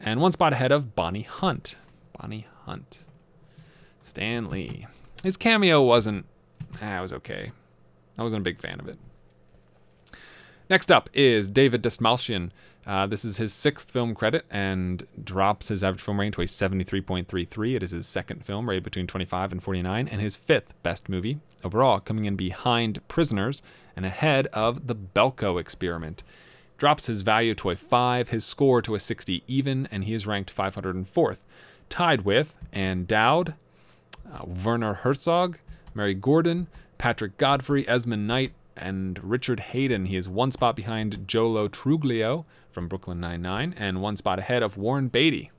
and 0.00 0.20
one 0.20 0.32
spot 0.32 0.52
ahead 0.52 0.72
of 0.72 0.94
Bonnie 0.94 1.22
Hunt. 1.22 1.76
Bonnie 2.18 2.46
Hunt. 2.64 3.04
Stan 4.02 4.48
Lee. 4.50 4.86
His 5.22 5.36
cameo 5.36 5.82
wasn't, 5.82 6.26
ah, 6.80 6.98
it 6.98 7.02
was 7.02 7.12
okay. 7.12 7.52
I 8.16 8.22
wasn't 8.22 8.40
a 8.40 8.44
big 8.44 8.60
fan 8.60 8.80
of 8.80 8.88
it. 8.88 8.98
Next 10.70 10.92
up 10.92 11.08
is 11.14 11.48
David 11.48 11.82
Dastmalchian. 11.82 12.50
Uh, 12.86 13.06
this 13.06 13.24
is 13.24 13.38
his 13.38 13.54
sixth 13.54 13.90
film 13.90 14.14
credit 14.14 14.44
and 14.50 15.06
drops 15.22 15.68
his 15.68 15.82
average 15.82 16.02
film 16.02 16.20
rating 16.20 16.32
to 16.32 16.42
a 16.42 16.44
73.33. 16.44 17.76
It 17.76 17.82
is 17.82 17.90
his 17.92 18.06
second 18.06 18.44
film, 18.44 18.68
rated 18.68 18.84
between 18.84 19.06
25 19.06 19.52
and 19.52 19.62
49, 19.62 20.08
and 20.08 20.20
his 20.20 20.36
fifth 20.36 20.74
best 20.82 21.08
movie 21.08 21.38
overall, 21.64 22.00
coming 22.00 22.26
in 22.26 22.36
behind 22.36 23.06
Prisoners 23.08 23.62
and 23.96 24.04
ahead 24.04 24.46
of 24.48 24.88
The 24.88 24.94
Belko 24.94 25.58
Experiment. 25.58 26.22
Drops 26.76 27.06
his 27.06 27.22
value 27.22 27.54
to 27.56 27.70
a 27.70 27.76
5, 27.76 28.28
his 28.28 28.44
score 28.44 28.82
to 28.82 28.94
a 28.94 29.00
60 29.00 29.42
even, 29.46 29.88
and 29.90 30.04
he 30.04 30.12
is 30.12 30.26
ranked 30.26 30.54
504th. 30.54 31.38
Tied 31.88 32.22
with 32.22 32.56
Ann 32.72 33.06
Dowd, 33.06 33.54
uh, 34.30 34.44
Werner 34.44 34.94
Herzog, 34.94 35.58
Mary 35.94 36.14
Gordon, 36.14 36.68
Patrick 36.98 37.38
Godfrey, 37.38 37.88
Esmond 37.88 38.26
Knight, 38.26 38.52
and 38.80 39.22
Richard 39.22 39.60
Haydn. 39.60 40.06
He 40.06 40.16
is 40.16 40.28
one 40.28 40.50
spot 40.50 40.76
behind 40.76 41.26
Joe 41.26 41.48
Lo 41.48 41.68
Truglio 41.68 42.44
from 42.70 42.88
Brooklyn 42.88 43.20
Nine-Nine 43.20 43.74
and 43.76 44.00
one 44.00 44.16
spot 44.16 44.38
ahead 44.38 44.62
of 44.62 44.76
Warren 44.76 45.08
Beatty. 45.08 45.50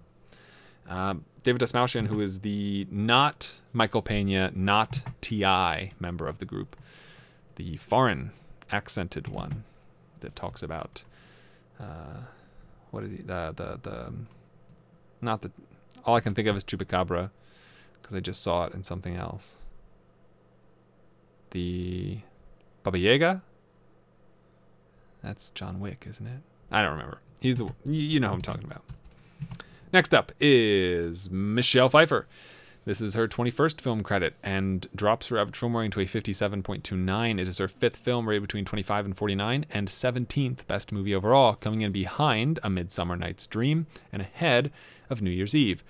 Um, 0.88 1.26
David 1.44 1.62
Dastmalchian, 1.62 2.08
who 2.08 2.20
is 2.20 2.40
the 2.40 2.88
not 2.92 3.60
Michael 3.74 4.02
Pena, 4.02 4.52
not 4.56 5.04
T.I. 5.22 5.94
member 6.00 6.28
of 6.28 6.40
the 6.40 6.46
group, 6.46 6.76
the 7.56 7.78
foreign 7.78 8.32
accented 8.72 9.28
one 9.28 9.64
that 10.20 10.36
talks 10.36 10.62
about 10.62 11.04
uh, 11.80 12.22
what 12.92 13.04
is 13.04 13.12
he, 13.12 13.18
the, 13.18 13.54
the, 13.56 13.80
the, 13.82 14.14
not 15.22 15.42
the, 15.42 15.52
all 16.06 16.16
I 16.16 16.20
can 16.20 16.34
think 16.34 16.48
of 16.48 16.56
is 16.56 16.64
Chupacabra 16.64 17.30
because 18.02 18.16
I 18.16 18.20
just 18.20 18.42
saw 18.42 18.66
it 18.66 18.74
in 18.74 18.84
something 18.84 19.16
else. 19.16 19.56
The 21.52 22.20
Baba 22.90 22.98
Yaga? 22.98 23.44
That's 25.22 25.52
John 25.52 25.80
Wick, 25.80 26.08
isn't 26.10 26.26
it? 26.26 26.42
I 26.72 26.82
don't 26.82 26.94
remember. 26.94 27.20
He's 27.40 27.58
the 27.58 27.70
you 27.86 28.20
know 28.20 28.30
who 28.30 28.34
I'm 28.34 28.42
talking 28.42 28.64
about. 28.64 28.84
Next 29.94 30.16
up 30.16 30.32
is 30.40 31.30
Michelle 31.30 31.90
Pfeiffer. 31.90 32.26
This 32.86 33.00
is 33.00 33.14
her 33.14 33.28
21st 33.28 33.80
film 33.80 34.02
credit 34.02 34.34
and 34.42 34.88
drops 34.96 35.28
her 35.28 35.38
average 35.38 35.58
film 35.58 35.78
rating 35.78 35.92
to 35.92 36.00
a 36.00 36.06
57.29. 36.06 37.40
It 37.40 37.48
is 37.48 37.60
her 37.60 37.68
fifth 37.68 37.98
film 37.98 38.28
rated 38.28 38.42
between 38.42 38.66
25 38.66 39.06
and 39.06 39.16
49 39.16 39.68
and 39.70 39.88
17th 39.88 40.66
best 40.66 40.92
movie 40.92 41.14
overall, 41.14 41.54
coming 41.54 41.82
in 41.82 41.92
behind 41.92 42.60
A 42.64 42.72
Midsummer 42.72 43.16
Night's 43.16 43.46
Dream 43.46 43.86
and 44.12 44.24
ahead 44.24 44.72
of 45.12 45.22
New 45.22 45.30
Year's 45.30 45.54
Eve. 45.54 45.84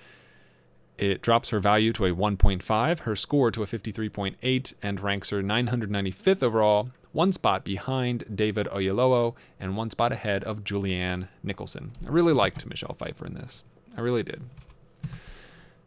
It 0.99 1.21
drops 1.21 1.51
her 1.51 1.61
value 1.61 1.93
to 1.93 2.05
a 2.07 2.13
1.5, 2.13 2.99
her 2.99 3.15
score 3.15 3.51
to 3.51 3.63
a 3.63 3.65
53.8, 3.65 4.73
and 4.83 4.99
ranks 4.99 5.29
her 5.29 5.41
995th 5.41 6.43
overall, 6.43 6.89
one 7.13 7.31
spot 7.31 7.63
behind 7.63 8.25
David 8.35 8.67
Oyelowo 8.67 9.33
and 9.61 9.77
one 9.77 9.89
spot 9.89 10.11
ahead 10.11 10.43
of 10.43 10.65
Julianne 10.65 11.29
Nicholson. 11.41 11.93
I 12.05 12.09
really 12.09 12.33
liked 12.33 12.65
Michelle 12.65 12.95
Pfeiffer 12.95 13.25
in 13.25 13.35
this. 13.35 13.63
I 13.95 14.01
really 14.01 14.23
did. 14.23 14.41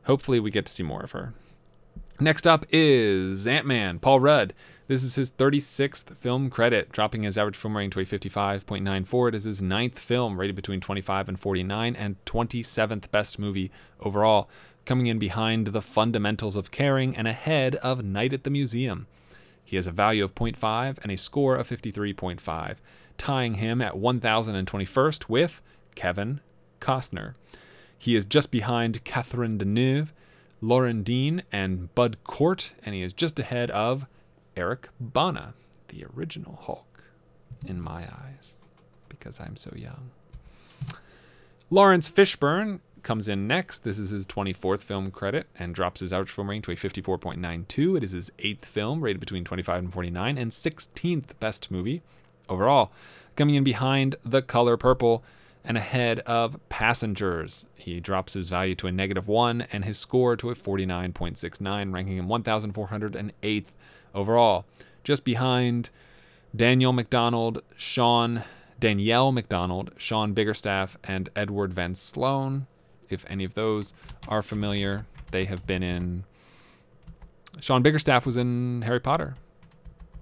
Hopefully, 0.05 0.41
we 0.41 0.51
get 0.51 0.65
to 0.65 0.73
see 0.73 0.83
more 0.83 1.03
of 1.03 1.13
her. 1.13 1.35
Next 2.19 2.47
up 2.47 2.65
is 2.71 3.47
Ant 3.47 3.67
Man, 3.67 3.99
Paul 3.99 4.19
Rudd. 4.19 4.55
This 4.87 5.05
is 5.05 5.17
his 5.17 5.31
36th 5.33 6.17
film 6.17 6.51
credit, 6.51 6.91
dropping 6.93 7.23
his 7.23 7.37
average 7.37 7.57
film 7.57 7.77
rating 7.77 7.91
to 7.91 8.01
a 8.01 8.05
55.94. 8.05 9.29
It 9.29 9.35
is 9.35 9.45
his 9.45 9.63
ninth 9.63 9.99
film, 9.99 10.39
rated 10.39 10.57
between 10.57 10.81
25 10.81 11.29
and 11.29 11.39
49, 11.39 11.97
and 11.97 12.17
27th 12.25 13.11
best 13.11 13.39
movie 13.39 13.71
overall, 14.01 14.49
coming 14.85 15.07
in 15.07 15.19
behind 15.19 15.69
The 15.69 15.83
Fundamentals 15.83 16.57
of 16.57 16.71
Caring 16.71 17.17
and 17.17 17.29
ahead 17.29 17.77
of 17.77 18.05
Night 18.05 18.33
at 18.33 18.45
the 18.45 18.51
Museum. 18.51 19.07
He 19.65 19.77
has 19.77 19.87
a 19.87 19.93
value 19.93 20.25
of 20.25 20.35
0.5 20.35 20.99
and 21.03 21.13
a 21.13 21.17
score 21.17 21.57
of 21.57 21.69
53.5, 21.69 22.77
tying 23.17 23.55
him 23.55 23.81
at 23.81 23.95
1021st 23.95 25.29
with 25.29 25.63
Kevin 25.95 26.41
Costner. 26.81 27.35
He 27.99 28.17
is 28.17 28.25
just 28.25 28.51
behind 28.51 29.05
Catherine 29.05 29.59
Deneuve, 29.59 30.13
Lauren 30.61 31.03
Dean, 31.03 31.43
and 31.53 31.95
Bud 31.95 32.17
Cort, 32.25 32.73
and 32.85 32.95
he 32.95 33.03
is 33.03 33.13
just 33.13 33.39
ahead 33.39 33.71
of 33.71 34.07
Eric 34.57 34.89
Bana, 35.01 35.55
the 35.89 36.05
original 36.17 36.59
Hulk, 36.63 37.05
in 37.65 37.81
my 37.81 38.03
eyes, 38.03 38.57
because 39.09 39.41
I'm 39.41 39.57
so 39.57 39.73
young. 39.77 40.11
Laurence 41.71 42.11
Fishburne 42.11 42.81
comes 43.03 43.29
in 43.29 43.47
next. 43.47 43.85
This 43.85 43.99
is 43.99 44.11
his 44.11 44.27
24th 44.27 44.81
film 44.81 45.11
credit 45.11 45.47
and 45.59 45.75
drops 45.75 46.01
his 46.01 46.13
average 46.13 46.31
film 46.31 46.49
rating 46.49 46.63
to 46.63 46.73
a 46.73 46.77
54.92. 46.77 47.97
It 47.97 48.05
is 48.05 48.13
his 48.13 48.33
eighth 48.39 48.65
film, 48.65 49.01
rated 49.01 49.21
between 49.21 49.45
25 49.45 49.79
and 49.79 49.93
49, 49.93 50.39
and 50.39 50.51
16th 50.51 51.39
best 51.41 51.71
movie 51.71 52.03
overall. 52.49 52.93
Coming 53.37 53.55
in 53.55 53.65
behind 53.65 54.17
The 54.25 54.43
Color 54.43 54.77
Purple 54.77 55.25
and 55.65 55.77
ahead 55.77 56.21
of 56.21 56.59
Passengers. 56.69 57.67
He 57.77 58.01
drops 58.01 58.35
his 58.35 58.49
value 58.49 58.75
to 58.77 58.87
a 58.87 58.93
negative 58.93 59.29
one 59.29 59.63
and 59.73 59.85
his 59.85 59.99
score 59.99 60.37
to 60.37 60.51
a 60.51 60.55
49.69, 60.55 61.95
ranking 61.95 62.17
him 62.17 62.29
1,408th 62.29 63.67
overall. 64.15 64.65
Just 65.05 65.25
behind 65.25 65.91
Daniel 66.55 66.93
McDonald, 66.93 67.63
Sean 67.77 68.43
Danielle 68.79 69.31
McDonald, 69.31 69.93
Sean 69.97 70.35
Biggerstaff, 70.35 70.97
and 71.05 71.31
Edward 71.37 71.73
Van 71.73 71.95
Sloan 71.95 72.67
if 73.13 73.25
any 73.29 73.45
of 73.45 73.55
those 73.55 73.93
are 74.29 74.43
familiar. 74.43 75.07
They 75.31 75.45
have 75.47 75.67
been 75.67 75.83
in. 75.83 76.25
Sean 77.61 77.83
Biggerstaff 77.83 78.27
was 78.27 78.37
in 78.37 78.83
Harry 78.83 79.01
Potter. 79.01 79.37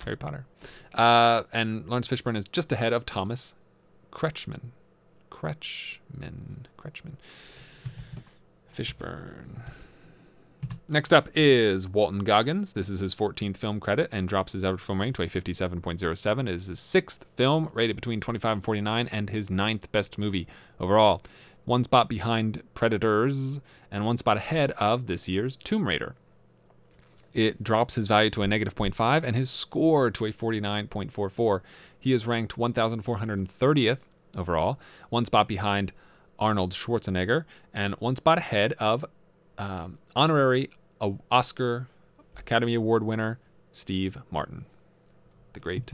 Harry 0.05 0.17
Potter. 0.17 0.47
Uh, 0.95 1.43
and 1.53 1.87
Laurence 1.87 2.09
Fishburne 2.09 2.37
is 2.37 2.47
just 2.47 2.73
ahead 2.73 2.93
of 2.93 3.07
Thomas 3.07 3.55
Kretschmann. 4.13 4.71
Kretschmann. 5.31 6.67
Kretschmann. 6.79 7.15
Fishburne. 8.75 9.61
Next 10.89 11.15
up 11.15 11.29
is 11.37 11.87
Walton 11.87 12.25
Goggins. 12.25 12.73
This 12.73 12.89
is 12.89 12.99
his 12.99 13.15
14th 13.15 13.57
film 13.57 13.79
credit 13.79 14.09
and 14.11 14.29
drops 14.29 14.53
his 14.53 14.65
average 14.65 14.81
film 14.81 15.01
rating 15.01 15.13
to 15.15 15.23
a 15.23 15.27
57.07. 15.27 16.41
It 16.41 16.49
is 16.49 16.67
his 16.67 16.81
sixth 16.81 17.25
film, 17.37 17.71
rated 17.73 17.95
between 17.95 18.21
25 18.21 18.53
and 18.53 18.65
49, 18.65 19.09
and 19.13 19.31
his 19.31 19.51
ninth 19.51 19.91
best 19.93 20.19
movie 20.19 20.49
overall. 20.81 21.23
One 21.71 21.85
spot 21.85 22.09
behind 22.09 22.65
Predators 22.75 23.61
and 23.93 24.05
one 24.05 24.17
spot 24.17 24.37
ahead 24.37 24.73
of 24.73 25.07
this 25.07 25.29
year's 25.29 25.57
Tomb 25.57 25.87
Raider. 25.87 26.17
It 27.33 27.62
drops 27.62 27.95
his 27.95 28.09
value 28.09 28.29
to 28.31 28.43
a 28.43 28.49
negative 28.49 28.75
0.5 28.75 29.23
and 29.23 29.37
his 29.37 29.50
score 29.50 30.11
to 30.11 30.27
a 30.27 30.33
49.44. 30.33 31.61
He 31.97 32.12
is 32.12 32.27
ranked 32.27 32.57
1,430th 32.57 34.07
overall, 34.37 34.81
one 35.11 35.25
spot 35.25 35.47
behind 35.47 35.93
Arnold 36.41 36.73
Schwarzenegger, 36.73 37.45
and 37.73 37.95
one 38.00 38.17
spot 38.17 38.39
ahead 38.39 38.73
of 38.81 39.05
um, 39.57 39.99
honorary 40.17 40.71
Oscar 41.31 41.87
Academy 42.37 42.75
Award 42.75 43.05
winner 43.05 43.39
Steve 43.71 44.19
Martin. 44.29 44.65
The 45.53 45.61
great 45.61 45.93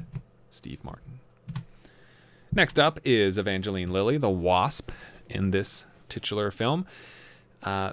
Steve 0.49 0.83
Martin. 0.83 1.21
Next 2.56 2.78
up 2.78 3.00
is 3.04 3.36
Evangeline 3.36 3.92
Lilly, 3.92 4.16
the 4.16 4.30
Wasp, 4.30 4.90
in 5.28 5.50
this 5.50 5.84
titular 6.08 6.50
film. 6.50 6.86
Uh, 7.62 7.92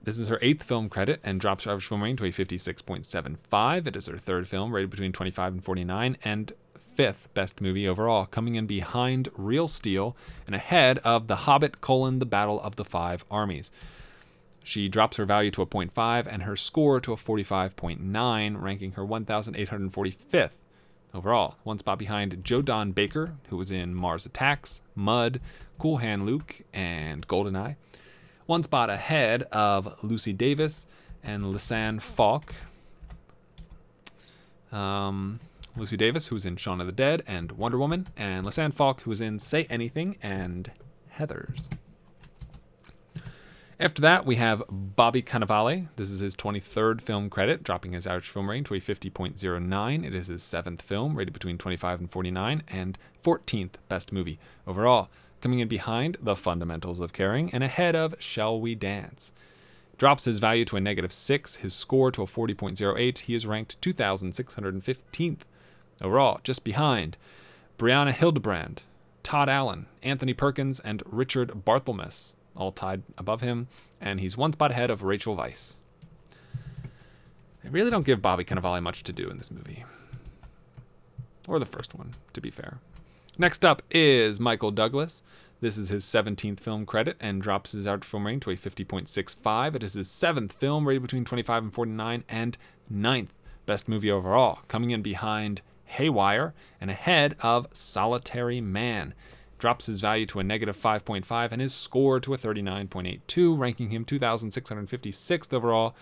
this 0.00 0.20
is 0.20 0.28
her 0.28 0.38
eighth 0.40 0.62
film 0.62 0.88
credit 0.88 1.18
and 1.24 1.40
drops 1.40 1.64
her 1.64 1.72
average 1.72 1.88
film 1.88 2.00
rating 2.00 2.16
to 2.18 2.24
a 2.26 2.30
56.75. 2.30 3.86
It 3.88 3.96
is 3.96 4.06
her 4.06 4.18
third 4.18 4.46
film, 4.46 4.72
rated 4.72 4.90
between 4.90 5.10
25 5.10 5.54
and 5.54 5.64
49, 5.64 6.16
and 6.22 6.52
fifth 6.94 7.28
best 7.34 7.60
movie 7.60 7.88
overall, 7.88 8.24
coming 8.26 8.54
in 8.54 8.68
behind 8.68 9.30
Real 9.36 9.66
Steel 9.66 10.16
and 10.46 10.54
ahead 10.54 10.98
of 10.98 11.26
The 11.26 11.34
Hobbit: 11.34 11.80
colon, 11.80 12.20
The 12.20 12.24
Battle 12.24 12.60
of 12.60 12.76
the 12.76 12.84
Five 12.84 13.24
Armies. 13.32 13.72
She 14.62 14.88
drops 14.88 15.16
her 15.16 15.24
value 15.24 15.50
to 15.50 15.62
a 15.62 15.66
0.5 15.66 16.28
and 16.30 16.44
her 16.44 16.54
score 16.54 17.00
to 17.00 17.14
a 17.14 17.16
45.9, 17.16 18.62
ranking 18.62 18.92
her 18.92 19.04
1,845th 19.04 20.52
overall. 21.14 21.56
One 21.62 21.78
spot 21.78 21.98
behind 21.98 22.44
Joe 22.44 22.62
Don 22.62 22.92
Baker, 22.92 23.34
who 23.48 23.56
was 23.56 23.70
in 23.70 23.94
Mars 23.94 24.26
Attacks, 24.26 24.82
Mud, 24.94 25.40
Cool 25.78 25.98
Hand 25.98 26.26
Luke, 26.26 26.62
and 26.72 27.26
Goldeneye. 27.26 27.76
One 28.46 28.62
spot 28.62 28.90
ahead 28.90 29.42
of 29.52 30.02
Lucy 30.02 30.32
Davis 30.32 30.86
and 31.22 31.44
Lisanne 31.44 32.00
Falk. 32.00 32.54
Um, 34.70 35.40
Lucy 35.76 35.96
Davis, 35.96 36.26
who 36.26 36.34
was 36.34 36.44
in 36.44 36.56
Shaun 36.56 36.80
of 36.80 36.86
the 36.86 36.92
Dead 36.92 37.22
and 37.26 37.52
Wonder 37.52 37.78
Woman, 37.78 38.08
and 38.16 38.44
Lisanne 38.46 38.74
Falk, 38.74 39.02
who 39.02 39.10
was 39.10 39.20
in 39.20 39.38
Say 39.38 39.66
Anything 39.70 40.16
and 40.22 40.70
Heathers. 41.18 41.68
After 43.82 44.00
that, 44.02 44.24
we 44.24 44.36
have 44.36 44.62
Bobby 44.70 45.22
Cannavale. 45.22 45.88
This 45.96 46.08
is 46.08 46.20
his 46.20 46.36
23rd 46.36 47.00
film 47.00 47.28
credit, 47.28 47.64
dropping 47.64 47.94
his 47.94 48.06
average 48.06 48.28
film 48.28 48.48
rating 48.48 48.62
to 48.62 48.74
a 48.74 48.78
50.09. 48.78 50.06
It 50.06 50.14
is 50.14 50.28
his 50.28 50.44
seventh 50.44 50.80
film, 50.80 51.16
rated 51.16 51.34
between 51.34 51.58
25 51.58 51.98
and 51.98 52.08
49, 52.08 52.62
and 52.68 52.96
14th 53.24 53.72
best 53.88 54.12
movie 54.12 54.38
overall, 54.68 55.10
coming 55.40 55.58
in 55.58 55.66
behind 55.66 56.16
The 56.22 56.36
Fundamentals 56.36 57.00
of 57.00 57.12
Caring 57.12 57.52
and 57.52 57.64
ahead 57.64 57.96
of 57.96 58.14
Shall 58.20 58.60
We 58.60 58.76
Dance. 58.76 59.32
Drops 59.98 60.26
his 60.26 60.38
value 60.38 60.64
to 60.66 60.76
a 60.76 60.80
negative 60.80 61.12
6, 61.12 61.56
his 61.56 61.74
score 61.74 62.12
to 62.12 62.22
a 62.22 62.26
40.08. 62.26 63.18
He 63.18 63.34
is 63.34 63.46
ranked 63.46 63.80
2,615th 63.80 65.40
overall, 66.00 66.38
just 66.44 66.62
behind 66.62 67.16
Brianna 67.78 68.12
Hildebrand, 68.12 68.84
Todd 69.24 69.48
Allen, 69.48 69.86
Anthony 70.04 70.34
Perkins, 70.34 70.78
and 70.78 71.02
Richard 71.04 71.64
Barthelmess 71.64 72.34
all 72.56 72.72
tied 72.72 73.02
above 73.16 73.40
him, 73.40 73.68
and 74.00 74.20
he's 74.20 74.36
one 74.36 74.52
spot 74.52 74.70
ahead 74.70 74.90
of 74.90 75.02
Rachel 75.02 75.36
Weisz. 75.36 75.74
They 77.62 77.70
really 77.70 77.90
don't 77.90 78.04
give 78.04 78.22
Bobby 78.22 78.44
Cannavale 78.44 78.82
much 78.82 79.02
to 79.04 79.12
do 79.12 79.28
in 79.28 79.38
this 79.38 79.50
movie. 79.50 79.84
Or 81.46 81.58
the 81.58 81.66
first 81.66 81.94
one, 81.94 82.14
to 82.32 82.40
be 82.40 82.50
fair. 82.50 82.78
Next 83.38 83.64
up 83.64 83.82
is 83.90 84.38
Michael 84.38 84.70
Douglas. 84.70 85.22
This 85.60 85.78
is 85.78 85.90
his 85.90 86.04
17th 86.04 86.58
film 86.58 86.84
credit 86.84 87.16
and 87.20 87.40
drops 87.40 87.72
his 87.72 87.86
art 87.86 88.04
film 88.04 88.26
rating 88.26 88.40
to 88.40 88.50
a 88.50 88.56
50.65. 88.56 89.76
It 89.76 89.84
is 89.84 89.94
his 89.94 90.10
seventh 90.10 90.54
film, 90.54 90.88
rated 90.88 91.02
between 91.02 91.24
25 91.24 91.62
and 91.62 91.72
49, 91.72 92.24
and 92.28 92.58
ninth 92.90 93.32
best 93.64 93.88
movie 93.88 94.10
overall, 94.10 94.60
coming 94.66 94.90
in 94.90 95.02
behind 95.02 95.62
Haywire 95.84 96.52
and 96.80 96.90
ahead 96.90 97.36
of 97.40 97.68
Solitary 97.72 98.60
Man 98.60 99.14
drops 99.62 99.86
his 99.86 100.00
value 100.00 100.26
to 100.26 100.40
a 100.40 100.42
negative 100.42 100.76
5.5 100.76 101.52
and 101.52 101.62
his 101.62 101.72
score 101.72 102.18
to 102.18 102.34
a 102.34 102.36
39.82, 102.36 103.56
ranking 103.56 103.90
him 103.90 104.04
2,656th 104.04 105.54
overall, 105.54 105.94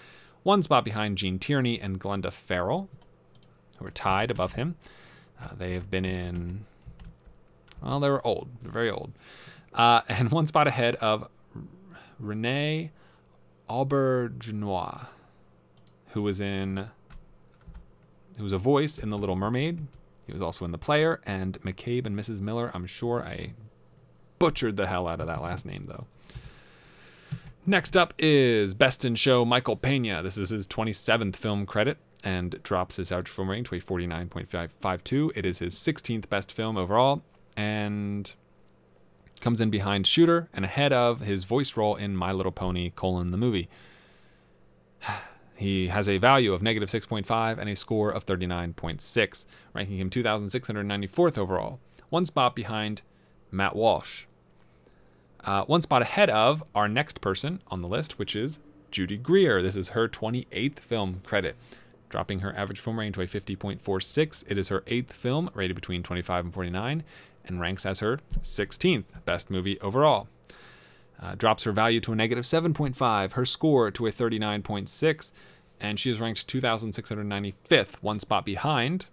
one 0.43 0.63
spot 0.63 0.83
behind 0.83 1.19
Gene 1.19 1.39
Tierney 1.39 1.79
and 1.79 2.01
Glenda 2.01 2.33
Farrell, 2.33 2.89
who 3.77 3.85
are 3.85 3.91
tied 3.91 4.31
above 4.31 4.55
him. 4.55 4.77
Uh, 5.39 5.49
they 5.59 5.75
have 5.75 5.91
been 5.91 6.07
in, 6.07 6.65
well, 7.83 8.01
they 8.01 8.09
were 8.09 8.27
old, 8.27 8.49
they're 8.63 8.73
very 8.73 8.89
old, 8.89 9.13
uh, 9.75 10.01
and 10.09 10.33
one 10.33 10.47
spot 10.47 10.67
ahead 10.67 10.95
of 10.97 11.29
Renee 12.19 12.93
Auberjonois, 13.69 15.09
who 16.13 16.23
was 16.23 16.41
in, 16.41 16.89
who 18.39 18.43
was 18.43 18.55
a 18.55 18.59
voice 18.59 18.97
in 18.97 19.11
The 19.11 19.19
Little 19.19 19.37
Mermaid, 19.37 19.87
he 20.27 20.33
was 20.33 20.43
also 20.43 20.65
in 20.65 20.73
The 20.73 20.79
Player 20.79 21.21
and 21.25 21.61
McCabe 21.63 22.07
and 22.07 22.17
Mrs. 22.17 22.41
Miller. 22.41 22.71
I'm 22.75 22.87
sure 22.87 23.23
I 23.23 23.53
butchered 24.39 24.77
the 24.77 24.87
hell 24.87 25.09
out 25.09 25.21
of 25.21 25.27
that 25.27 25.43
last 25.43 25.67
name, 25.67 25.85
though. 25.85 26.07
Next 27.67 27.97
up 27.97 28.15
is 28.19 28.75
Best 28.75 29.05
in 29.05 29.15
Show 29.15 29.45
Michael 29.45 29.77
Pena. 29.77 30.23
This 30.23 30.39
is 30.39 30.51
his 30.51 30.67
27th 30.67 31.37
film 31.37 31.67
credit 31.67 31.99
and 32.25 32.61
drops 32.63 32.97
his 32.97 33.13
average 33.13 33.29
film 33.29 33.51
rating 33.51 33.65
to 33.65 33.75
a 33.77 33.81
49.52. 33.81 35.31
It 35.35 35.45
is 35.47 35.59
his 35.59 35.75
16th 35.75 36.29
best 36.29 36.53
film 36.53 36.77
overall 36.77 37.23
and 37.57 38.35
comes 39.41 39.61
in 39.61 39.71
behind 39.71 40.07
Shooter 40.07 40.49
and 40.53 40.65
ahead 40.65 40.93
of 40.93 41.21
his 41.21 41.45
voice 41.45 41.77
role 41.77 41.97
in 41.97 42.17
My 42.17 42.33
Little 42.33 42.53
Pony: 42.53 42.91
colon 42.91 43.31
the 43.31 43.37
movie. 43.37 43.69
He 45.61 45.89
has 45.89 46.09
a 46.09 46.17
value 46.17 46.55
of 46.55 46.63
negative 46.63 46.89
6.5 46.89 47.59
and 47.59 47.69
a 47.69 47.77
score 47.77 48.11
of 48.11 48.25
39.6, 48.25 49.45
ranking 49.75 49.99
him 49.99 50.09
2,694th 50.09 51.37
overall, 51.37 51.81
one 52.09 52.25
spot 52.25 52.57
behind 52.57 53.03
Matt 53.51 53.77
Walsh. 53.77 54.25
Uh, 55.45 55.65
one 55.65 55.83
spot 55.83 56.01
ahead 56.01 56.31
of 56.31 56.65
our 56.75 56.89
next 56.89 57.21
person 57.21 57.61
on 57.67 57.83
the 57.83 57.89
list, 57.89 58.19
which 58.19 58.35
is 58.35 58.61
Judy 58.91 59.19
Greer. 59.19 59.61
This 59.61 59.77
is 59.77 59.91
her 59.91 60.09
28th 60.09 60.79
film 60.79 61.21
credit, 61.27 61.57
dropping 62.09 62.39
her 62.39 62.57
average 62.57 62.81
film 62.81 62.99
rating 62.99 63.13
to 63.13 63.21
a 63.21 63.27
50.46. 63.27 64.45
It 64.49 64.57
is 64.57 64.69
her 64.69 64.83
eighth 64.87 65.13
film, 65.13 65.51
rated 65.53 65.77
between 65.77 66.03
25 66.03 66.47
and 66.47 66.55
49, 66.55 67.05
and 67.45 67.61
ranks 67.61 67.85
as 67.85 68.01
her 68.01 68.21
16th 68.41 69.05
best 69.27 69.51
movie 69.51 69.79
overall. 69.81 70.27
Uh, 71.23 71.35
drops 71.35 71.65
her 71.65 71.73
value 71.73 72.01
to 72.01 72.13
a 72.13 72.17
negative 72.17 72.45
7.5, 72.45 73.33
her 73.33 73.45
score 73.45 73.91
to 73.91 74.07
a 74.07 74.11
39.6, 74.11 75.33
and 75.81 75.99
she 75.99 76.11
is 76.11 76.21
ranked 76.21 76.47
2,695th, 76.47 77.95
one 78.01 78.21
spot 78.21 78.45
behind, 78.45 79.07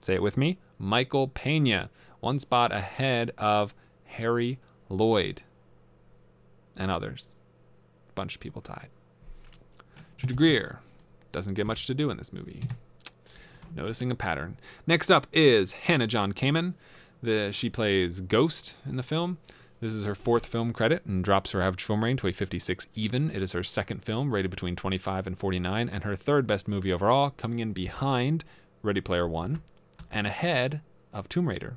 say 0.00 0.14
it 0.14 0.22
with 0.22 0.36
me, 0.36 0.58
Michael 0.78 1.28
Pena, 1.28 1.90
one 2.20 2.38
spot 2.38 2.72
ahead 2.72 3.32
of 3.36 3.74
Harry 4.04 4.58
Lloyd 4.88 5.42
and 6.76 6.90
others. 6.90 7.32
A 8.10 8.12
bunch 8.12 8.34
of 8.34 8.40
people 8.40 8.62
tied. 8.62 8.88
Judy 10.16 10.34
Greer 10.34 10.80
doesn't 11.32 11.54
get 11.54 11.66
much 11.66 11.86
to 11.86 11.94
do 11.94 12.10
in 12.10 12.16
this 12.16 12.32
movie. 12.32 12.62
Noticing 13.74 14.10
a 14.10 14.14
pattern. 14.14 14.56
Next 14.86 15.10
up 15.10 15.26
is 15.32 15.72
Hannah 15.72 16.06
John 16.06 16.32
Kamen. 16.32 16.74
The, 17.22 17.50
she 17.52 17.68
plays 17.68 18.20
Ghost 18.20 18.74
in 18.88 18.96
the 18.96 19.02
film. 19.02 19.38
This 19.78 19.94
is 19.94 20.06
her 20.06 20.14
fourth 20.14 20.46
film 20.46 20.72
credit 20.72 21.04
and 21.04 21.22
drops 21.22 21.52
her 21.52 21.60
average 21.60 21.84
film 21.84 22.02
rating 22.02 22.16
to 22.18 22.28
a 22.28 22.32
56 22.32 22.88
even. 22.94 23.30
It 23.30 23.42
is 23.42 23.52
her 23.52 23.62
second 23.62 24.04
film, 24.04 24.32
rated 24.32 24.50
between 24.50 24.74
25 24.74 25.26
and 25.26 25.38
49, 25.38 25.88
and 25.88 26.04
her 26.04 26.16
third 26.16 26.46
best 26.46 26.66
movie 26.66 26.92
overall, 26.92 27.30
coming 27.30 27.58
in 27.58 27.74
behind 27.74 28.44
Ready 28.82 29.02
Player 29.02 29.28
One 29.28 29.62
and 30.10 30.26
ahead 30.26 30.80
of 31.12 31.28
Tomb 31.28 31.48
Raider. 31.48 31.76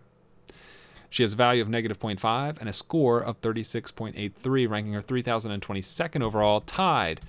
She 1.10 1.24
has 1.24 1.34
a 1.34 1.36
value 1.36 1.62
of 1.62 1.68
negative 1.68 2.00
0.5 2.00 2.60
and 2.60 2.70
a 2.70 2.74
score 2.74 3.20
of 3.20 3.42
36.83, 3.42 4.70
ranking 4.70 4.94
her 4.94 5.02
3,022nd 5.02 6.22
overall, 6.22 6.62
tied 6.62 7.20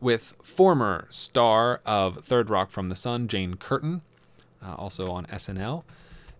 with 0.00 0.34
former 0.42 1.06
star 1.08 1.80
of 1.86 2.24
Third 2.24 2.50
Rock 2.50 2.70
from 2.70 2.88
the 2.88 2.96
Sun, 2.96 3.28
Jane 3.28 3.54
Curtin, 3.54 4.02
uh, 4.62 4.74
also 4.74 5.10
on 5.10 5.24
SNL 5.26 5.84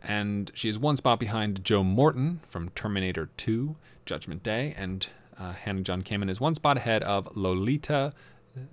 and 0.07 0.51
she 0.55 0.69
is 0.69 0.79
one 0.79 0.97
spot 0.97 1.19
behind 1.21 1.65
Joe 1.65 1.83
Morton 1.83 2.41
from 2.49 2.71
Terminator 2.71 3.29
2, 3.37 3.77
Judgment 4.05 4.43
Day, 4.43 4.75
and 4.77 5.09
Uh, 5.39 5.53
Hannah 5.53 5.83
John 5.83 6.03
Kamen 6.03 6.31
is 6.31 6.41
one 6.41 6.55
spot 6.55 6.79
ahead 6.79 7.03
of 7.03 7.29
Lolita 7.37 8.15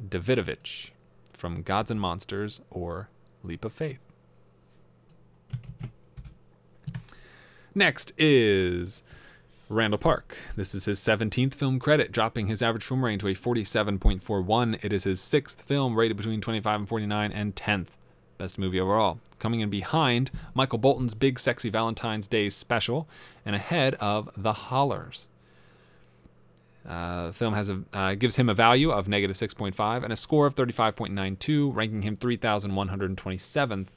Davidovich 0.01 0.91
from 1.33 1.61
Gods 1.61 1.91
and 1.91 1.99
Monsters 1.99 2.61
or 2.71 3.09
Leap 3.43 3.65
of 3.65 3.73
Faith. 3.73 3.99
Next 7.75 8.13
is 8.17 9.03
Randall 9.67 9.97
Park. 9.97 10.37
This 10.55 10.73
is 10.73 10.85
his 10.85 10.99
17th 10.99 11.53
film 11.53 11.79
credit, 11.79 12.11
dropping 12.11 12.47
his 12.47 12.61
average 12.61 12.83
film 12.85 13.03
rating 13.03 13.19
to 13.19 13.27
a 13.27 13.33
47.41. 13.33 14.83
It 14.85 14.93
is 14.93 15.03
his 15.03 15.19
sixth 15.19 15.63
film 15.63 15.95
rated 15.95 16.15
between 16.15 16.39
25 16.39 16.79
and 16.81 16.87
49 16.89 17.31
and 17.31 17.55
10th 17.55 17.87
best 18.37 18.57
movie 18.57 18.79
overall. 18.79 19.19
Coming 19.39 19.59
in 19.61 19.69
behind 19.69 20.31
Michael 20.53 20.79
Bolton's 20.79 21.13
Big 21.13 21.39
Sexy 21.39 21.69
Valentine's 21.69 22.27
Day 22.27 22.49
special 22.49 23.07
and 23.45 23.55
ahead 23.55 23.95
of 23.95 24.29
The 24.35 24.53
Hollars. 24.53 25.27
Uh, 26.87 27.27
the 27.27 27.33
film 27.33 27.53
has 27.53 27.69
a 27.69 27.83
uh, 27.93 28.13
gives 28.15 28.35
him 28.35 28.49
a 28.49 28.53
value 28.53 28.91
of 28.91 29.07
negative 29.07 29.37
6.5 29.37 30.03
and 30.03 30.11
a 30.11 30.17
score 30.17 30.45
of 30.45 30.55
35.92, 30.55 31.73
ranking 31.73 32.01
him 32.01 32.17
3,127th 32.17 33.87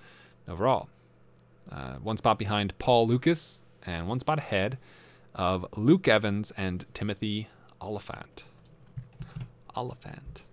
overall. 0.48 0.88
Uh, 1.70 1.94
one 1.94 2.16
spot 2.16 2.38
behind 2.38 2.78
Paul 2.78 3.08
Lukas 3.08 3.58
and 3.84 4.06
one 4.06 4.20
spot 4.20 4.38
ahead 4.38 4.78
of 5.34 5.66
Luke 5.76 6.06
Evans 6.06 6.52
and 6.56 6.84
Timothy 6.94 7.48
Olyphant. 7.80 8.44
Olyphant. 9.76 10.45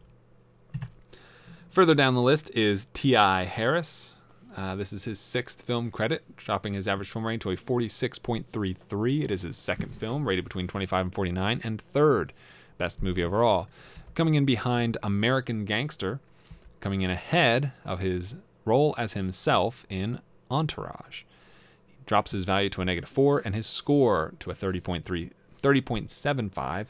Further 1.73 1.95
down 1.95 2.13
the 2.13 2.21
list 2.21 2.51
is 2.51 2.85
T.I. 2.93 3.45
Harris. 3.45 4.13
Uh, 4.55 4.75
this 4.75 4.93
is 4.93 5.05
his 5.05 5.19
sixth 5.19 5.63
film 5.63 5.89
credit, 5.89 6.21
dropping 6.37 6.73
his 6.73 6.87
average 6.87 7.09
film 7.09 7.25
rating 7.25 7.39
to 7.39 7.49
a 7.49 7.55
46.33. 7.55 9.23
It 9.23 9.31
is 9.31 9.41
his 9.41 9.57
second 9.57 9.95
film, 9.95 10.27
rated 10.27 10.43
between 10.43 10.67
25 10.67 11.05
and 11.05 11.15
49, 11.15 11.61
and 11.63 11.81
third 11.81 12.31
best 12.77 13.01
movie 13.01 13.23
overall. 13.23 13.69
Coming 14.13 14.35
in 14.35 14.45
behind 14.45 14.99
American 15.01 15.65
Gangster, 15.65 16.19
coming 16.79 17.01
in 17.01 17.09
ahead 17.09 17.71
of 17.83 18.01
his 18.01 18.35
role 18.65 18.93
as 18.99 19.13
himself 19.13 19.83
in 19.89 20.19
Entourage. 20.51 21.23
He 21.87 22.03
drops 22.05 22.33
his 22.33 22.43
value 22.43 22.69
to 22.69 22.83
a 22.83 22.85
negative 22.85 23.09
4 23.09 23.41
and 23.43 23.55
his 23.55 23.65
score 23.65 24.35
to 24.41 24.51
a 24.51 24.53
30.3, 24.53 25.31
30.75, 25.63 26.85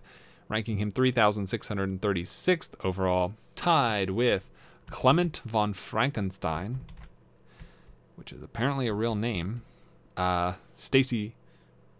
ranking 0.49 0.77
him 0.79 0.91
3,636th 0.91 2.71
overall, 2.83 3.33
tied 3.55 4.09
with 4.09 4.49
Clement 4.93 5.41
von 5.43 5.73
Franckenstein, 5.73 6.75
which 8.15 8.31
is 8.31 8.43
apparently 8.43 8.87
a 8.87 8.93
real 8.93 9.15
name. 9.15 9.63
Uh, 10.15 10.53
Stacy 10.75 11.33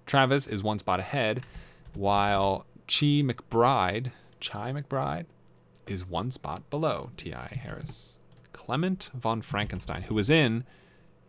Travis 0.05 0.45
is 0.45 0.61
one 0.61 0.77
spot 0.77 0.99
ahead, 0.99 1.43
while 1.95 2.67
Chi 2.87 3.23
McBride, 3.23 4.11
Chi 4.39 4.71
McBride, 4.71 5.25
is 5.87 6.05
one 6.05 6.29
spot 6.29 6.69
below 6.69 7.09
T.I. 7.17 7.59
Harris. 7.63 8.15
Clement 8.51 9.09
von 9.15 9.41
Franckenstein, 9.41 10.03
who 10.03 10.13
was 10.13 10.29
in 10.29 10.63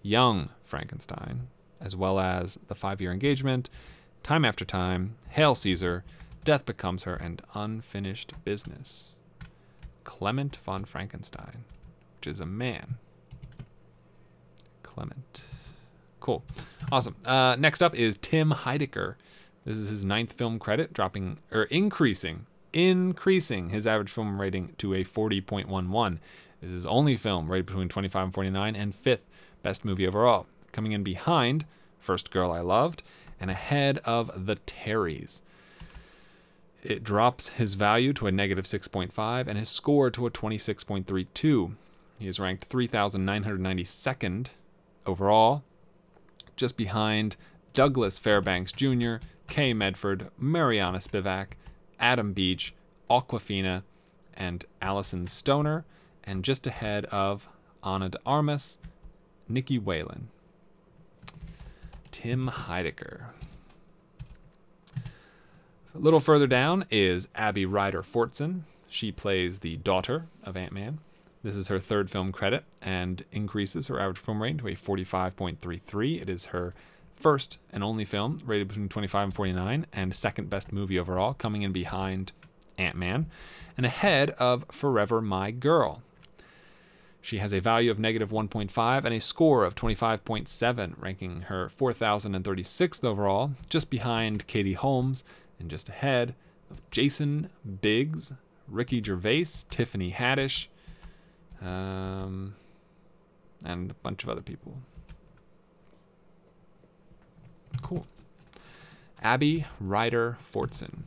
Young 0.03 0.50
Frankenstein, 0.64 1.48
as 1.81 1.96
well 1.96 2.20
as 2.20 2.59
The 2.68 2.74
Five 2.74 3.00
Year 3.00 3.11
Engagement, 3.11 3.70
Time 4.22 4.44
After 4.44 4.66
Time, 4.66 5.16
Hail 5.31 5.55
Caesar, 5.55 6.05
Death 6.44 6.66
Becomes 6.66 7.05
Her, 7.05 7.14
and 7.14 7.40
Unfinished 7.55 8.35
Business. 8.44 9.13
Clement 10.04 10.56
von 10.64 10.84
Franckenstein, 10.84 11.64
which 12.18 12.26
is 12.26 12.40
a 12.40 12.46
man. 12.46 12.96
Clement. 14.82 15.44
Cool. 16.20 16.42
Awesome. 16.92 17.16
Uh, 17.24 17.56
next 17.58 17.82
up 17.82 17.94
is 17.94 18.16
Tim 18.18 18.50
Heidecker. 18.50 19.16
This 19.64 19.76
is 19.76 19.90
his 19.90 20.04
ninth 20.04 20.34
film 20.34 20.58
credit, 20.58 20.92
dropping 20.92 21.38
or 21.50 21.64
increasing, 21.64 22.46
increasing 22.72 23.70
his 23.70 23.86
average 23.86 24.10
film 24.10 24.40
rating 24.40 24.74
to 24.78 24.94
a 24.94 25.04
40.11. 25.04 26.18
This 26.60 26.68
is 26.68 26.72
his 26.72 26.86
only 26.86 27.16
film 27.16 27.50
rated 27.50 27.66
between 27.66 27.88
25 27.88 28.24
and 28.24 28.34
49, 28.34 28.76
and 28.76 28.94
fifth 28.94 29.26
best 29.62 29.84
movie 29.84 30.06
overall. 30.06 30.46
Coming 30.72 30.92
in 30.92 31.02
behind 31.02 31.64
First 31.98 32.30
Girl 32.30 32.52
I 32.52 32.60
Loved 32.60 33.02
and 33.40 33.50
ahead 33.50 33.98
of 34.04 34.46
The 34.46 34.56
Terrys. 34.56 35.42
It 36.84 37.02
drops 37.02 37.48
his 37.48 37.74
value 37.74 38.12
to 38.12 38.26
a 38.26 38.32
negative 38.32 38.66
6.5 38.66 39.48
and 39.48 39.58
his 39.58 39.70
score 39.70 40.10
to 40.10 40.26
a 40.26 40.30
26.32. 40.30 41.74
He 42.18 42.28
is 42.28 42.38
ranked 42.38 42.68
3,992nd 42.68 44.48
overall, 45.06 45.64
just 46.56 46.76
behind 46.76 47.36
Douglas 47.72 48.18
Fairbanks 48.18 48.70
Jr., 48.70 49.14
Kay 49.48 49.72
Medford, 49.72 50.28
Mariana 50.38 50.98
Spivak, 50.98 51.52
Adam 51.98 52.34
Beach, 52.34 52.74
Awkwafina, 53.10 53.82
and 54.34 54.66
Alyson 54.82 55.26
Stoner, 55.26 55.84
and 56.22 56.44
just 56.44 56.66
ahead 56.66 57.06
of 57.06 57.48
Ana 57.82 58.10
de 58.10 58.18
Armas, 58.26 58.78
Nicky 59.48 59.78
Whelan. 59.78 60.28
Tim 62.10 62.48
Heidecker. 62.48 63.28
A 65.94 65.98
little 65.98 66.18
further 66.18 66.48
down 66.48 66.87
is 66.90 67.28
Abby 67.37 67.64
Ryder 67.64 68.02
Fortson. 68.02 68.62
She 68.88 69.12
plays 69.12 69.61
the 69.61 69.76
daughter 69.76 70.26
of 70.42 70.57
Ant 70.57 70.72
Man. 70.72 70.98
This 71.44 71.54
is 71.54 71.68
her 71.68 71.78
third 71.78 72.11
film 72.11 72.33
credit 72.33 72.64
and 72.83 73.24
increases 73.30 73.87
her 73.87 74.00
average 74.00 74.18
film 74.18 74.42
rating 74.42 74.59
to 74.59 74.66
a 74.66 74.74
45.33. 74.74 76.20
It 76.20 76.28
is 76.28 76.46
her 76.46 76.74
first 77.14 77.59
and 77.72 77.85
only 77.85 78.04
film 78.04 78.38
rated 78.44 78.66
between 78.66 78.88
25 78.88 79.24
and 79.24 79.35
49 79.35 79.87
and 79.92 80.16
second 80.16 80.50
best 80.50 80.72
movie 80.72 80.98
overall, 80.98 81.33
coming 81.33 81.62
in 81.62 81.70
behind 81.70 82.33
Ant 82.76 82.96
Man 82.96 83.26
and 83.76 83.87
ahead 83.87 84.30
of 84.30 84.64
Forever 84.72 85.20
My 85.20 85.52
Girl. 85.52 86.02
She 87.22 87.38
has 87.38 87.54
a 87.54 87.61
value 87.61 87.92
of 87.92 88.00
negative 88.00 88.30
1.5 88.30 89.04
and 89.04 89.14
a 89.14 89.20
score 89.20 89.64
of 89.64 89.76
25.7, 89.76 90.94
ranking 91.00 91.42
her 91.42 91.70
4,036th 91.78 93.04
overall, 93.04 93.52
just 93.68 93.88
behind 93.90 94.48
Katie 94.48 94.74
Holmes 94.74 95.22
and 95.58 95.70
just 95.70 95.88
ahead 95.88 96.34
of 96.70 96.78
Jason 96.90 97.50
Biggs, 97.80 98.32
Ricky 98.68 99.02
Gervais, 99.02 99.46
Tiffany 99.70 100.10
Haddish, 100.10 100.68
um, 101.60 102.54
and 103.64 103.90
a 103.90 103.94
bunch 103.94 104.22
of 104.22 104.28
other 104.28 104.42
people. 104.42 104.78
Cool. 107.82 108.06
Abby 109.22 109.66
Ryder 109.80 110.38
Fortson. 110.52 111.02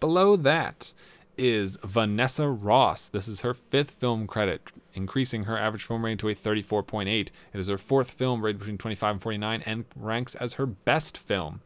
Below 0.00 0.36
that 0.36 0.92
is 1.38 1.78
Vanessa 1.84 2.48
Ross. 2.48 3.08
This 3.08 3.28
is 3.28 3.42
her 3.42 3.54
fifth 3.54 3.92
film 3.92 4.26
credit, 4.26 4.72
increasing 4.94 5.44
her 5.44 5.58
average 5.58 5.84
film 5.84 6.04
rating 6.04 6.18
to 6.18 6.28
a 6.28 6.34
34.8. 6.34 7.08
It 7.08 7.30
is 7.52 7.68
her 7.68 7.78
fourth 7.78 8.12
film 8.12 8.44
rated 8.44 8.58
between 8.58 8.78
25 8.78 9.14
and 9.14 9.22
49 9.22 9.62
and 9.64 9.84
ranks 9.96 10.34
as 10.36 10.54
her 10.54 10.66
best 10.66 11.16
film, 11.16 11.60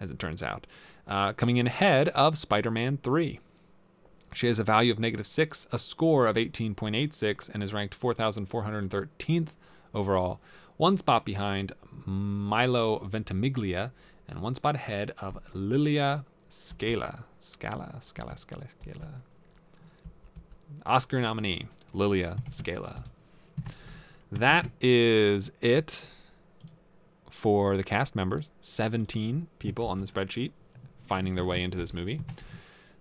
as 0.00 0.10
it 0.10 0.18
turns 0.18 0.42
out, 0.42 0.66
uh, 1.10 1.32
coming 1.32 1.56
in 1.56 1.66
ahead 1.66 2.08
of 2.10 2.38
Spider 2.38 2.70
Man 2.70 2.96
3. 3.02 3.40
She 4.32 4.46
has 4.46 4.60
a 4.60 4.64
value 4.64 4.92
of 4.92 5.00
negative 5.00 5.26
6, 5.26 5.66
a 5.72 5.78
score 5.78 6.28
of 6.28 6.36
18.86, 6.36 7.50
and 7.52 7.62
is 7.62 7.74
ranked 7.74 8.00
4,413th 8.00 9.50
overall, 9.92 10.40
one 10.76 10.96
spot 10.96 11.24
behind 11.26 11.72
Milo 12.06 13.00
Ventimiglia, 13.00 13.90
and 14.28 14.40
one 14.40 14.54
spot 14.54 14.76
ahead 14.76 15.10
of 15.20 15.38
Lilia 15.52 16.24
Skala. 16.48 17.24
Skala, 17.40 17.96
Skala, 17.98 18.34
Skala, 18.34 18.68
Skala. 18.72 19.08
Oscar 20.86 21.20
nominee, 21.20 21.66
Lilia 21.92 22.38
Skala. 22.48 23.04
That 24.30 24.70
is 24.80 25.50
it 25.60 26.06
for 27.28 27.76
the 27.76 27.82
cast 27.82 28.14
members. 28.14 28.52
17 28.60 29.48
people 29.58 29.86
on 29.86 30.00
the 30.00 30.06
spreadsheet 30.06 30.52
finding 31.10 31.34
their 31.34 31.44
way 31.44 31.60
into 31.60 31.76
this 31.76 31.92
movie. 31.92 32.20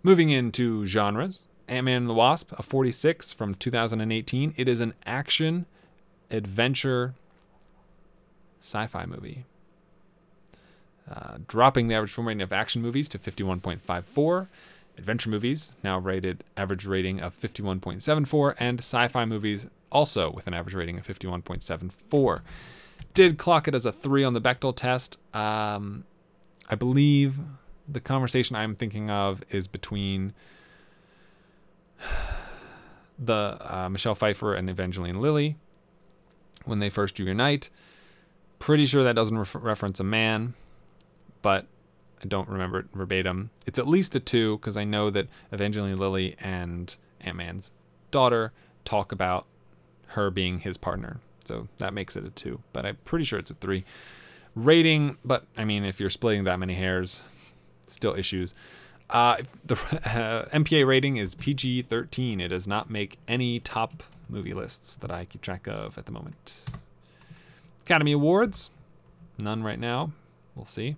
Moving 0.01 0.31
into 0.31 0.83
genres, 0.87 1.47
Ant 1.67 1.85
Man 1.85 1.97
and 1.97 2.09
the 2.09 2.15
Wasp, 2.15 2.51
a 2.57 2.63
46 2.63 3.33
from 3.33 3.53
2018. 3.53 4.55
It 4.57 4.67
is 4.67 4.81
an 4.81 4.95
action, 5.05 5.67
adventure, 6.31 7.13
sci 8.59 8.87
fi 8.87 9.05
movie. 9.05 9.45
Uh, 11.07 11.37
dropping 11.47 11.87
the 11.87 11.93
average 11.93 12.11
film 12.11 12.27
rating 12.27 12.41
of 12.41 12.51
action 12.51 12.81
movies 12.81 13.07
to 13.09 13.19
51.54. 13.19 14.47
Adventure 14.97 15.29
movies, 15.29 15.71
now 15.83 15.99
rated 15.99 16.43
average 16.57 16.87
rating 16.87 17.19
of 17.19 17.39
51.74. 17.39 18.55
And 18.57 18.79
sci 18.79 19.07
fi 19.07 19.25
movies, 19.25 19.67
also 19.91 20.31
with 20.31 20.47
an 20.47 20.55
average 20.55 20.73
rating 20.73 20.97
of 20.97 21.07
51.74. 21.07 22.41
Did 23.13 23.37
clock 23.37 23.67
it 23.67 23.75
as 23.75 23.85
a 23.85 23.91
3 23.91 24.23
on 24.23 24.33
the 24.33 24.41
Bechdel 24.41 24.75
test. 24.75 25.19
Um, 25.35 26.05
I 26.69 26.73
believe 26.73 27.39
the 27.91 27.99
conversation 27.99 28.55
I'm 28.55 28.75
thinking 28.75 29.09
of 29.09 29.43
is 29.49 29.67
between 29.67 30.33
the 33.17 33.57
uh, 33.59 33.89
Michelle 33.89 34.15
Pfeiffer 34.15 34.53
and 34.53 34.69
Evangeline 34.69 35.19
Lilly 35.19 35.57
when 36.65 36.79
they 36.79 36.89
first 36.89 37.19
reunite. 37.19 37.69
Pretty 38.59 38.85
sure 38.85 39.03
that 39.03 39.15
doesn't 39.15 39.37
ref- 39.37 39.55
reference 39.55 39.99
a 39.99 40.03
man, 40.03 40.53
but 41.41 41.65
I 42.21 42.27
don't 42.27 42.49
remember 42.49 42.79
it 42.79 42.87
verbatim. 42.93 43.51
It's 43.65 43.79
at 43.79 43.87
least 43.87 44.15
a 44.15 44.19
two 44.19 44.57
because 44.57 44.77
I 44.77 44.83
know 44.83 45.09
that 45.09 45.27
Evangeline 45.51 45.97
Lilly 45.97 46.35
and 46.39 46.95
Ant 47.21 47.37
Man's 47.37 47.71
daughter 48.11 48.51
talk 48.85 49.11
about 49.11 49.45
her 50.07 50.29
being 50.29 50.59
his 50.59 50.77
partner. 50.77 51.19
So 51.45 51.67
that 51.77 51.93
makes 51.93 52.15
it 52.15 52.25
a 52.25 52.29
two, 52.29 52.61
but 52.73 52.85
I'm 52.85 52.97
pretty 53.05 53.25
sure 53.25 53.39
it's 53.39 53.51
a 53.51 53.55
three. 53.55 53.85
Rating, 54.55 55.17
but 55.23 55.45
I 55.57 55.63
mean, 55.63 55.85
if 55.85 55.99
you're 55.99 56.09
splitting 56.09 56.43
that 56.43 56.59
many 56.59 56.73
hairs, 56.73 57.21
still 57.89 58.15
issues. 58.15 58.53
Uh, 59.09 59.37
the 59.65 59.73
uh, 60.05 60.45
MPA 60.55 60.85
rating 60.85 61.17
is 61.17 61.35
PG 61.35 61.83
13. 61.83 62.41
It 62.41 62.49
does 62.49 62.67
not 62.67 62.89
make 62.89 63.17
any 63.27 63.59
top 63.59 64.03
movie 64.27 64.53
lists 64.53 64.95
that 64.97 65.11
I 65.11 65.25
keep 65.25 65.41
track 65.41 65.67
of 65.67 65.97
at 65.97 66.05
the 66.05 66.11
moment. 66.11 66.65
Academy 67.81 68.11
Awards, 68.11 68.69
none 69.41 69.63
right 69.63 69.79
now. 69.79 70.11
We'll 70.55 70.65
see. 70.65 70.95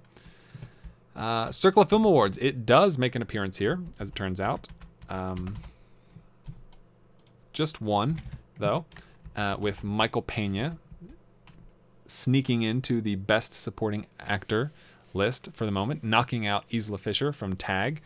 Uh, 1.15 1.51
Circle 1.51 1.83
of 1.83 1.89
Film 1.89 2.05
Awards. 2.05 2.37
It 2.37 2.65
does 2.65 2.97
make 2.97 3.15
an 3.15 3.21
appearance 3.21 3.57
here, 3.57 3.79
as 3.99 4.09
it 4.09 4.15
turns 4.15 4.39
out. 4.39 4.67
Um, 5.09 5.55
just 7.53 7.81
one, 7.81 8.21
though, 8.57 8.85
uh, 9.35 9.55
with 9.59 9.83
Michael 9.83 10.21
Pena 10.21 10.77
sneaking 12.07 12.61
into 12.61 13.01
the 13.01 13.15
Best 13.15 13.53
Supporting 13.53 14.05
Actor 14.19 14.71
list 15.13 15.49
for 15.53 15.65
the 15.65 15.71
moment, 15.71 16.03
knocking 16.03 16.45
out 16.45 16.65
Isla 16.73 16.97
Fisher 16.97 17.31
from 17.31 17.55
Tag. 17.55 18.01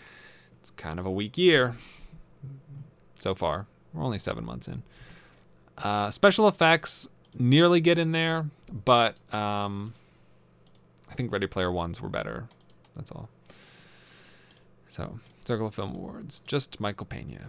It's 0.60 0.72
kind 0.72 1.00
of 1.00 1.06
a 1.06 1.12
weak 1.12 1.38
year 1.38 1.76
so 3.20 3.36
far. 3.36 3.68
We're 3.94 4.04
only 4.04 4.20
seven 4.20 4.46
months 4.46 4.68
in. 4.68 4.84
Uh, 5.78 6.10
special 6.10 6.48
effects 6.48 7.08
nearly 7.38 7.82
get 7.82 7.98
in 7.98 8.12
there, 8.12 8.46
but 8.86 9.16
um, 9.34 9.94
I 11.10 11.14
think 11.14 11.32
Ready 11.32 11.48
Player 11.48 11.72
Ones 11.72 12.02
were 12.02 12.10
better. 12.10 12.48
That's 12.96 13.12
all. 13.12 13.30
So, 14.88 15.20
Circle 15.44 15.68
of 15.68 15.76
Film 15.76 15.96
Awards, 15.96 16.42
just 16.48 16.80
Michael 16.80 17.06
Pena. 17.06 17.48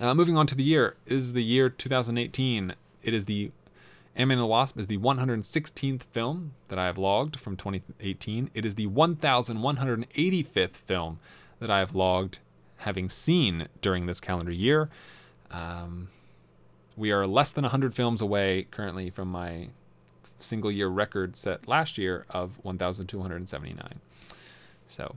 Uh, 0.00 0.14
moving 0.14 0.36
on 0.36 0.46
to 0.46 0.54
the 0.54 0.64
year 0.64 0.96
is 1.06 1.32
the 1.32 1.42
year 1.42 1.68
2018. 1.68 2.74
It 3.02 3.14
is 3.14 3.26
the 3.26 3.52
Ant-Man 4.20 4.36
and 4.36 4.42
the 4.42 4.46
Wasp 4.46 4.78
is 4.78 4.86
the 4.86 4.98
116th 4.98 6.02
film 6.02 6.52
that 6.68 6.78
I 6.78 6.84
have 6.84 6.98
logged 6.98 7.40
from 7.40 7.56
2018. 7.56 8.50
It 8.52 8.66
is 8.66 8.74
the 8.74 8.86
1,185th 8.86 10.76
film 10.76 11.18
that 11.58 11.70
I 11.70 11.78
have 11.78 11.94
logged 11.94 12.38
having 12.78 13.08
seen 13.08 13.68
during 13.80 14.04
this 14.04 14.20
calendar 14.20 14.52
year. 14.52 14.90
Um, 15.50 16.08
we 16.98 17.10
are 17.12 17.26
less 17.26 17.50
than 17.52 17.62
100 17.62 17.94
films 17.94 18.20
away 18.20 18.66
currently 18.70 19.08
from 19.08 19.28
my 19.28 19.68
single 20.38 20.70
year 20.70 20.88
record 20.88 21.34
set 21.34 21.66
last 21.66 21.96
year 21.96 22.26
of 22.28 22.62
1,279. 22.62 24.00
So, 24.86 25.16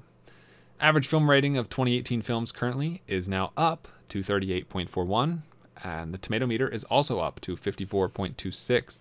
average 0.79 1.07
film 1.07 1.29
rating 1.29 1.57
of 1.57 1.67
2018 1.67 2.21
films 2.21 2.53
currently 2.53 3.01
is 3.09 3.27
now 3.27 3.51
up 3.57 3.89
to 4.07 4.19
38.41, 4.19 5.41
and 5.83 6.13
the 6.13 6.17
tomato 6.17 6.45
meter 6.45 6.67
is 6.67 6.83
also 6.85 7.19
up 7.19 7.39
to 7.41 7.55
54.26. 7.55 8.99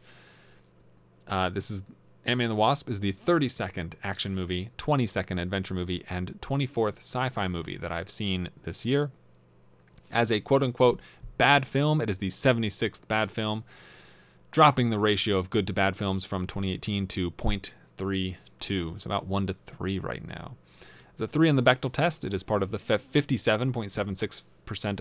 Uh, 1.28 1.48
this 1.48 1.70
is 1.70 1.82
Ant-Man 2.24 2.46
and 2.46 2.52
the 2.52 2.56
Wasp 2.56 2.88
is 2.88 3.00
the 3.00 3.12
32nd 3.12 3.94
action 4.04 4.34
movie, 4.34 4.70
22nd 4.78 5.40
adventure 5.40 5.74
movie, 5.74 6.04
and 6.08 6.40
24th 6.40 6.98
sci-fi 6.98 7.48
movie 7.48 7.76
that 7.76 7.90
I've 7.90 8.10
seen 8.10 8.50
this 8.62 8.84
year. 8.86 9.10
As 10.10 10.30
a 10.30 10.38
quote-unquote 10.38 11.00
bad 11.36 11.66
film, 11.66 12.00
it 12.00 12.08
is 12.08 12.18
the 12.18 12.28
76th 12.28 13.08
bad 13.08 13.32
film, 13.32 13.64
dropping 14.52 14.90
the 14.90 15.00
ratio 15.00 15.36
of 15.36 15.50
good 15.50 15.66
to 15.66 15.72
bad 15.72 15.96
films 15.96 16.24
from 16.24 16.46
2018 16.46 17.08
to 17.08 17.32
0.32. 17.32 18.94
It's 18.94 19.06
about 19.06 19.26
1 19.26 19.46
to 19.48 19.54
3 19.54 19.98
right 19.98 20.26
now. 20.26 20.52
It's 21.12 21.22
a 21.22 21.26
3 21.26 21.48
in 21.48 21.56
the 21.56 21.62
Bechdel 21.62 21.92
test, 21.92 22.22
it 22.22 22.32
is 22.32 22.44
part 22.44 22.62
of 22.62 22.70
the 22.70 22.78
57.76% 22.78 24.42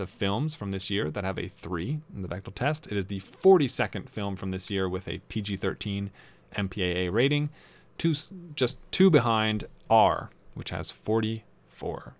of 0.00 0.10
films 0.10 0.54
from 0.54 0.70
this 0.70 0.90
year 0.90 1.10
that 1.10 1.24
have 1.24 1.38
a 1.38 1.48
3 1.48 2.00
in 2.14 2.22
the 2.22 2.28
Bechdel 2.28 2.54
test. 2.54 2.86
It 2.86 2.96
is 2.96 3.06
the 3.06 3.20
42nd 3.20 4.08
film 4.08 4.36
from 4.36 4.50
this 4.50 4.70
year 4.70 4.88
with 4.88 5.08
a 5.08 5.18
PG 5.28 5.56
13 5.56 6.10
MPAA 6.54 7.10
rating, 7.10 7.50
two, 7.96 8.14
just 8.54 8.78
two 8.92 9.10
behind 9.10 9.64
R, 9.88 10.30
which 10.54 10.70
has 10.70 10.90
44. 10.90 12.14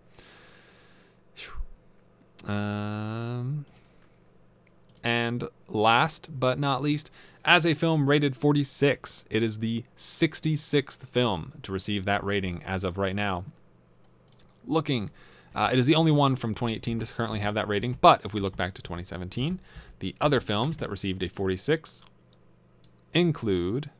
Um, 2.47 3.67
and 5.05 5.45
last 5.69 6.29
but 6.39 6.59
not 6.59 6.83
least, 6.83 7.11
as 7.45 7.67
a 7.67 7.75
film 7.75 8.09
rated 8.09 8.37
46, 8.37 9.25
it 9.31 9.43
is 9.43 9.59
the 9.59 9.85
66th 9.97 11.07
film 11.07 11.53
to 11.63 11.73
receive 11.73 12.05
that 12.05 12.25
rating 12.25 12.63
as 12.65 12.85
of 12.85 12.99
right 12.99 13.15
now. 13.15 13.45
Looking, 14.65 15.11
uh, 15.55 15.71
it 15.73 15.79
is 15.79 15.87
the 15.87 15.95
only 15.95 16.13
one 16.13 16.37
from 16.37 16.55
2018 16.55 17.01
to 17.01 17.13
currently 17.13 17.41
have 17.41 17.55
that 17.55 17.69
rating, 17.69 17.99
but 18.01 18.25
if 18.25 18.33
we 18.33 18.41
look 18.41 18.57
back 18.57 18.75
to 18.75 18.83
2017, 18.83 19.61
the 19.99 20.15
other 20.21 20.41
films 20.41 20.79
that 20.79 20.91
received 20.91 21.23
a 21.23 21.29
46 21.29 22.03
include 23.13 23.91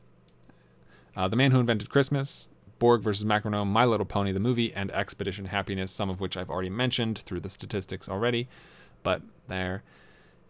uh, 1.17 1.29
The 1.29 1.37
Man 1.37 1.51
Who 1.51 1.61
Invented 1.61 1.91
Christmas, 1.91 2.49
Borg 2.79 3.03
vs. 3.03 3.25
Macronome, 3.25 3.71
My 3.71 3.85
Little 3.85 4.07
Pony, 4.07 4.33
the 4.33 4.41
movie, 4.41 4.73
and 4.73 4.91
Expedition 4.91 5.47
Happiness, 5.47 5.93
some 5.93 6.11
of 6.11 6.21
which 6.21 6.37
I've 6.37 6.51
already 6.51 6.71
mentioned 6.71 7.19
through 7.19 7.41
the 7.41 7.51
statistics 7.51 8.09
already. 8.09 8.49
But 9.03 9.23
there 9.47 9.83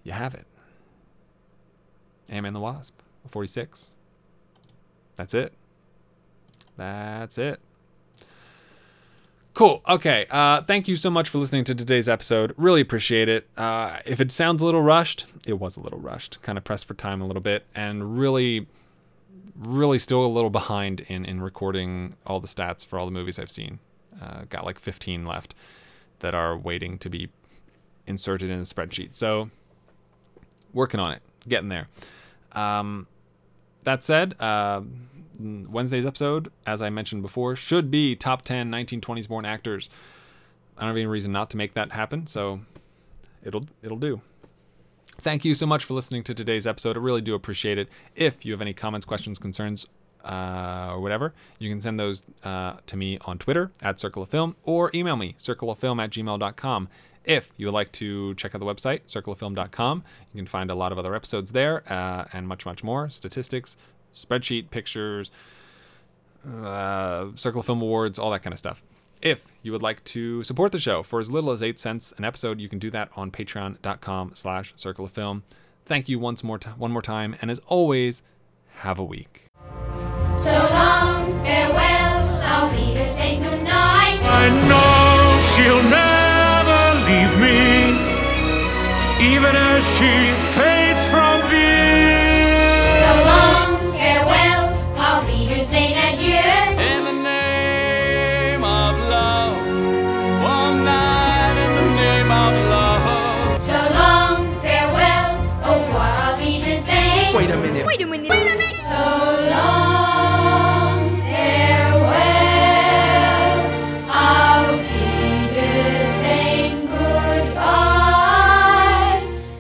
you 0.05 0.13
have 0.13 0.35
it. 0.35 0.47
Ant-Man 2.31 2.53
the 2.53 2.61
Wasp, 2.61 2.99
46. 3.29 3.93
That's 5.17 5.35
it. 5.35 5.53
That's 6.77 7.37
it. 7.37 7.61
Cool. 9.63 9.81
Okay. 9.89 10.27
Uh, 10.29 10.61
thank 10.63 10.89
you 10.89 10.97
so 10.97 11.09
much 11.09 11.29
for 11.29 11.39
listening 11.39 11.63
to 11.63 11.75
today's 11.77 12.09
episode. 12.09 12.53
Really 12.57 12.81
appreciate 12.81 13.29
it. 13.29 13.47
Uh, 13.57 14.01
if 14.05 14.21
it 14.21 14.33
sounds 14.33 14.61
a 14.61 14.65
little 14.65 14.83
rushed, 14.83 15.25
it 15.47 15.53
was 15.53 15.77
a 15.77 15.81
little 15.81 16.01
rushed. 16.01 16.43
Kind 16.43 16.59
of 16.59 16.65
pressed 16.65 16.85
for 16.85 16.95
time 16.95 17.23
a 17.23 17.27
little 17.29 17.41
bit, 17.41 17.65
and 17.73 18.19
really, 18.19 18.67
really 19.57 20.01
still 20.01 20.27
a 20.27 20.27
little 20.27 20.51
behind 20.51 21.03
in 21.03 21.25
in 21.25 21.41
recording 21.41 22.17
all 22.27 22.41
the 22.41 22.49
stats 22.49 22.85
for 22.85 22.99
all 22.99 23.05
the 23.05 23.13
movies 23.13 23.39
I've 23.39 23.53
seen. 23.53 23.79
Uh, 24.21 24.47
got 24.49 24.67
like 24.67 24.81
15 24.81 25.25
left 25.25 25.55
that 26.19 26.35
are 26.35 26.59
waiting 26.59 26.99
to 26.99 27.09
be 27.09 27.29
inserted 28.05 28.51
in 28.51 28.59
the 28.59 28.65
spreadsheet. 28.65 29.15
So, 29.15 29.49
working 30.73 30.99
on 30.99 31.13
it, 31.13 31.23
getting 31.47 31.69
there. 31.69 31.87
Um, 32.51 33.07
that 33.85 34.03
said, 34.03 34.35
uh, 34.41 34.81
Wednesday's 35.39 36.07
episode, 36.07 36.51
as 36.67 36.83
I 36.83 36.89
mentioned 36.89 37.23
before, 37.23 37.57
should 37.57 37.91
be 37.91 38.15
top 38.17 38.43
10 38.43 38.71
1920s 38.71 39.29
born 39.29 39.45
actors. 39.45 39.89
I 40.77 40.83
don't 40.83 40.89
have 40.89 40.97
any 40.97 41.07
reason 41.07 41.33
not 41.33 41.51
to 41.51 41.57
make 41.57 41.75
that 41.75 41.93
happen, 41.93 42.27
so 42.27 42.61
it'll 43.43 43.67
it'll 43.83 43.99
do. 43.99 44.21
Thank 45.21 45.45
you 45.45 45.55
so 45.55 45.67
much 45.67 45.85
for 45.85 45.95
listening 45.95 46.25
to 46.25 46.35
today's 46.35 46.67
episode. 46.67 46.97
I 46.97 47.01
really 47.01 47.21
do 47.21 47.35
appreciate 47.35 47.79
it. 47.79 47.89
If 48.17 48.45
you 48.45 48.53
have 48.53 48.61
any 48.61 48.73
comments, 48.73 49.07
questions, 49.07 49.39
concerns, 49.39 49.87
uh, 50.25 50.91
or 50.93 51.01
whatever, 51.01 51.33
you 51.59 51.71
can 51.71 51.81
send 51.81 51.99
those 51.99 52.25
uh, 52.43 52.75
to 52.87 52.97
me 52.97 53.19
on 53.25 53.39
Twitter 53.39 53.71
at 53.81 54.01
Circle 54.01 54.23
of 54.23 54.31
Film 54.31 54.57
or 54.63 54.91
email 54.95 55.17
me, 55.17 55.35
circleoffilm 55.39 56.03
at 56.03 56.11
gmail.com. 56.11 56.89
If 57.25 57.51
you 57.57 57.67
would 57.67 57.75
like 57.75 57.93
to 57.93 58.35
check 58.35 58.55
out 58.55 58.59
the 58.59 58.67
website, 58.67 59.03
circleoffilm.com, 59.07 60.03
you 60.33 60.39
can 60.39 60.47
find 60.47 60.71
a 60.71 60.75
lot 60.75 60.91
of 60.91 60.99
other 60.99 61.15
episodes 61.15 61.53
there 61.53 61.85
uh, 61.93 62.25
and 62.33 62.49
much, 62.49 62.67
much 62.67 62.83
more 62.83 63.09
statistics, 63.11 63.77
spreadsheet, 64.15 64.71
pictures, 64.71 65.31
uh, 66.47 67.27
Circle 67.37 67.61
of 67.61 67.67
Film 67.67 67.83
Awards, 67.83 68.19
all 68.19 68.31
that 68.31 68.43
kind 68.43 68.53
of 68.53 68.59
stuff. 68.59 68.83
If 69.21 69.47
you 69.63 69.71
would 69.71 69.83
like 69.83 70.03
to 70.05 70.43
support 70.43 70.73
the 70.73 70.81
show 70.81 71.03
for 71.05 71.21
as 71.21 71.31
little 71.31 71.53
as 71.53 71.63
8 71.63 71.79
cents 71.79 72.13
an 72.19 72.25
episode, 72.25 72.61
you 72.61 72.69
can 72.69 72.81
do 72.81 72.91
that 72.91 73.09
on 73.15 73.31
patreon.com 73.31 74.33
slash 74.35 74.73
circle 74.77 75.05
of 75.05 75.13
film. 75.13 75.45
Thank 75.85 76.09
you 76.09 76.19
once 76.19 76.43
more 76.43 76.59
t- 76.59 76.71
one 76.71 76.91
more 76.91 77.03
time, 77.03 77.37
and 77.41 77.51
as 77.51 77.61
always, 77.67 78.23
have 78.77 78.99
a 78.99 79.05
week. 79.05 79.45
So 80.39 80.51
long, 80.73 81.43
farewell, 81.45 82.41
I'll 82.43 82.71
be 82.73 82.95
to 82.95 83.13
say 83.15 83.37
goodnight. 83.39 84.19
I 84.23 84.49
know 84.69 85.39
she'll 85.55 85.83
never 85.91 86.99
leave 87.07 87.35
me, 87.39 87.93
even 89.37 89.55
as 89.55 89.85
she 89.97 90.33
fades. 90.57 90.92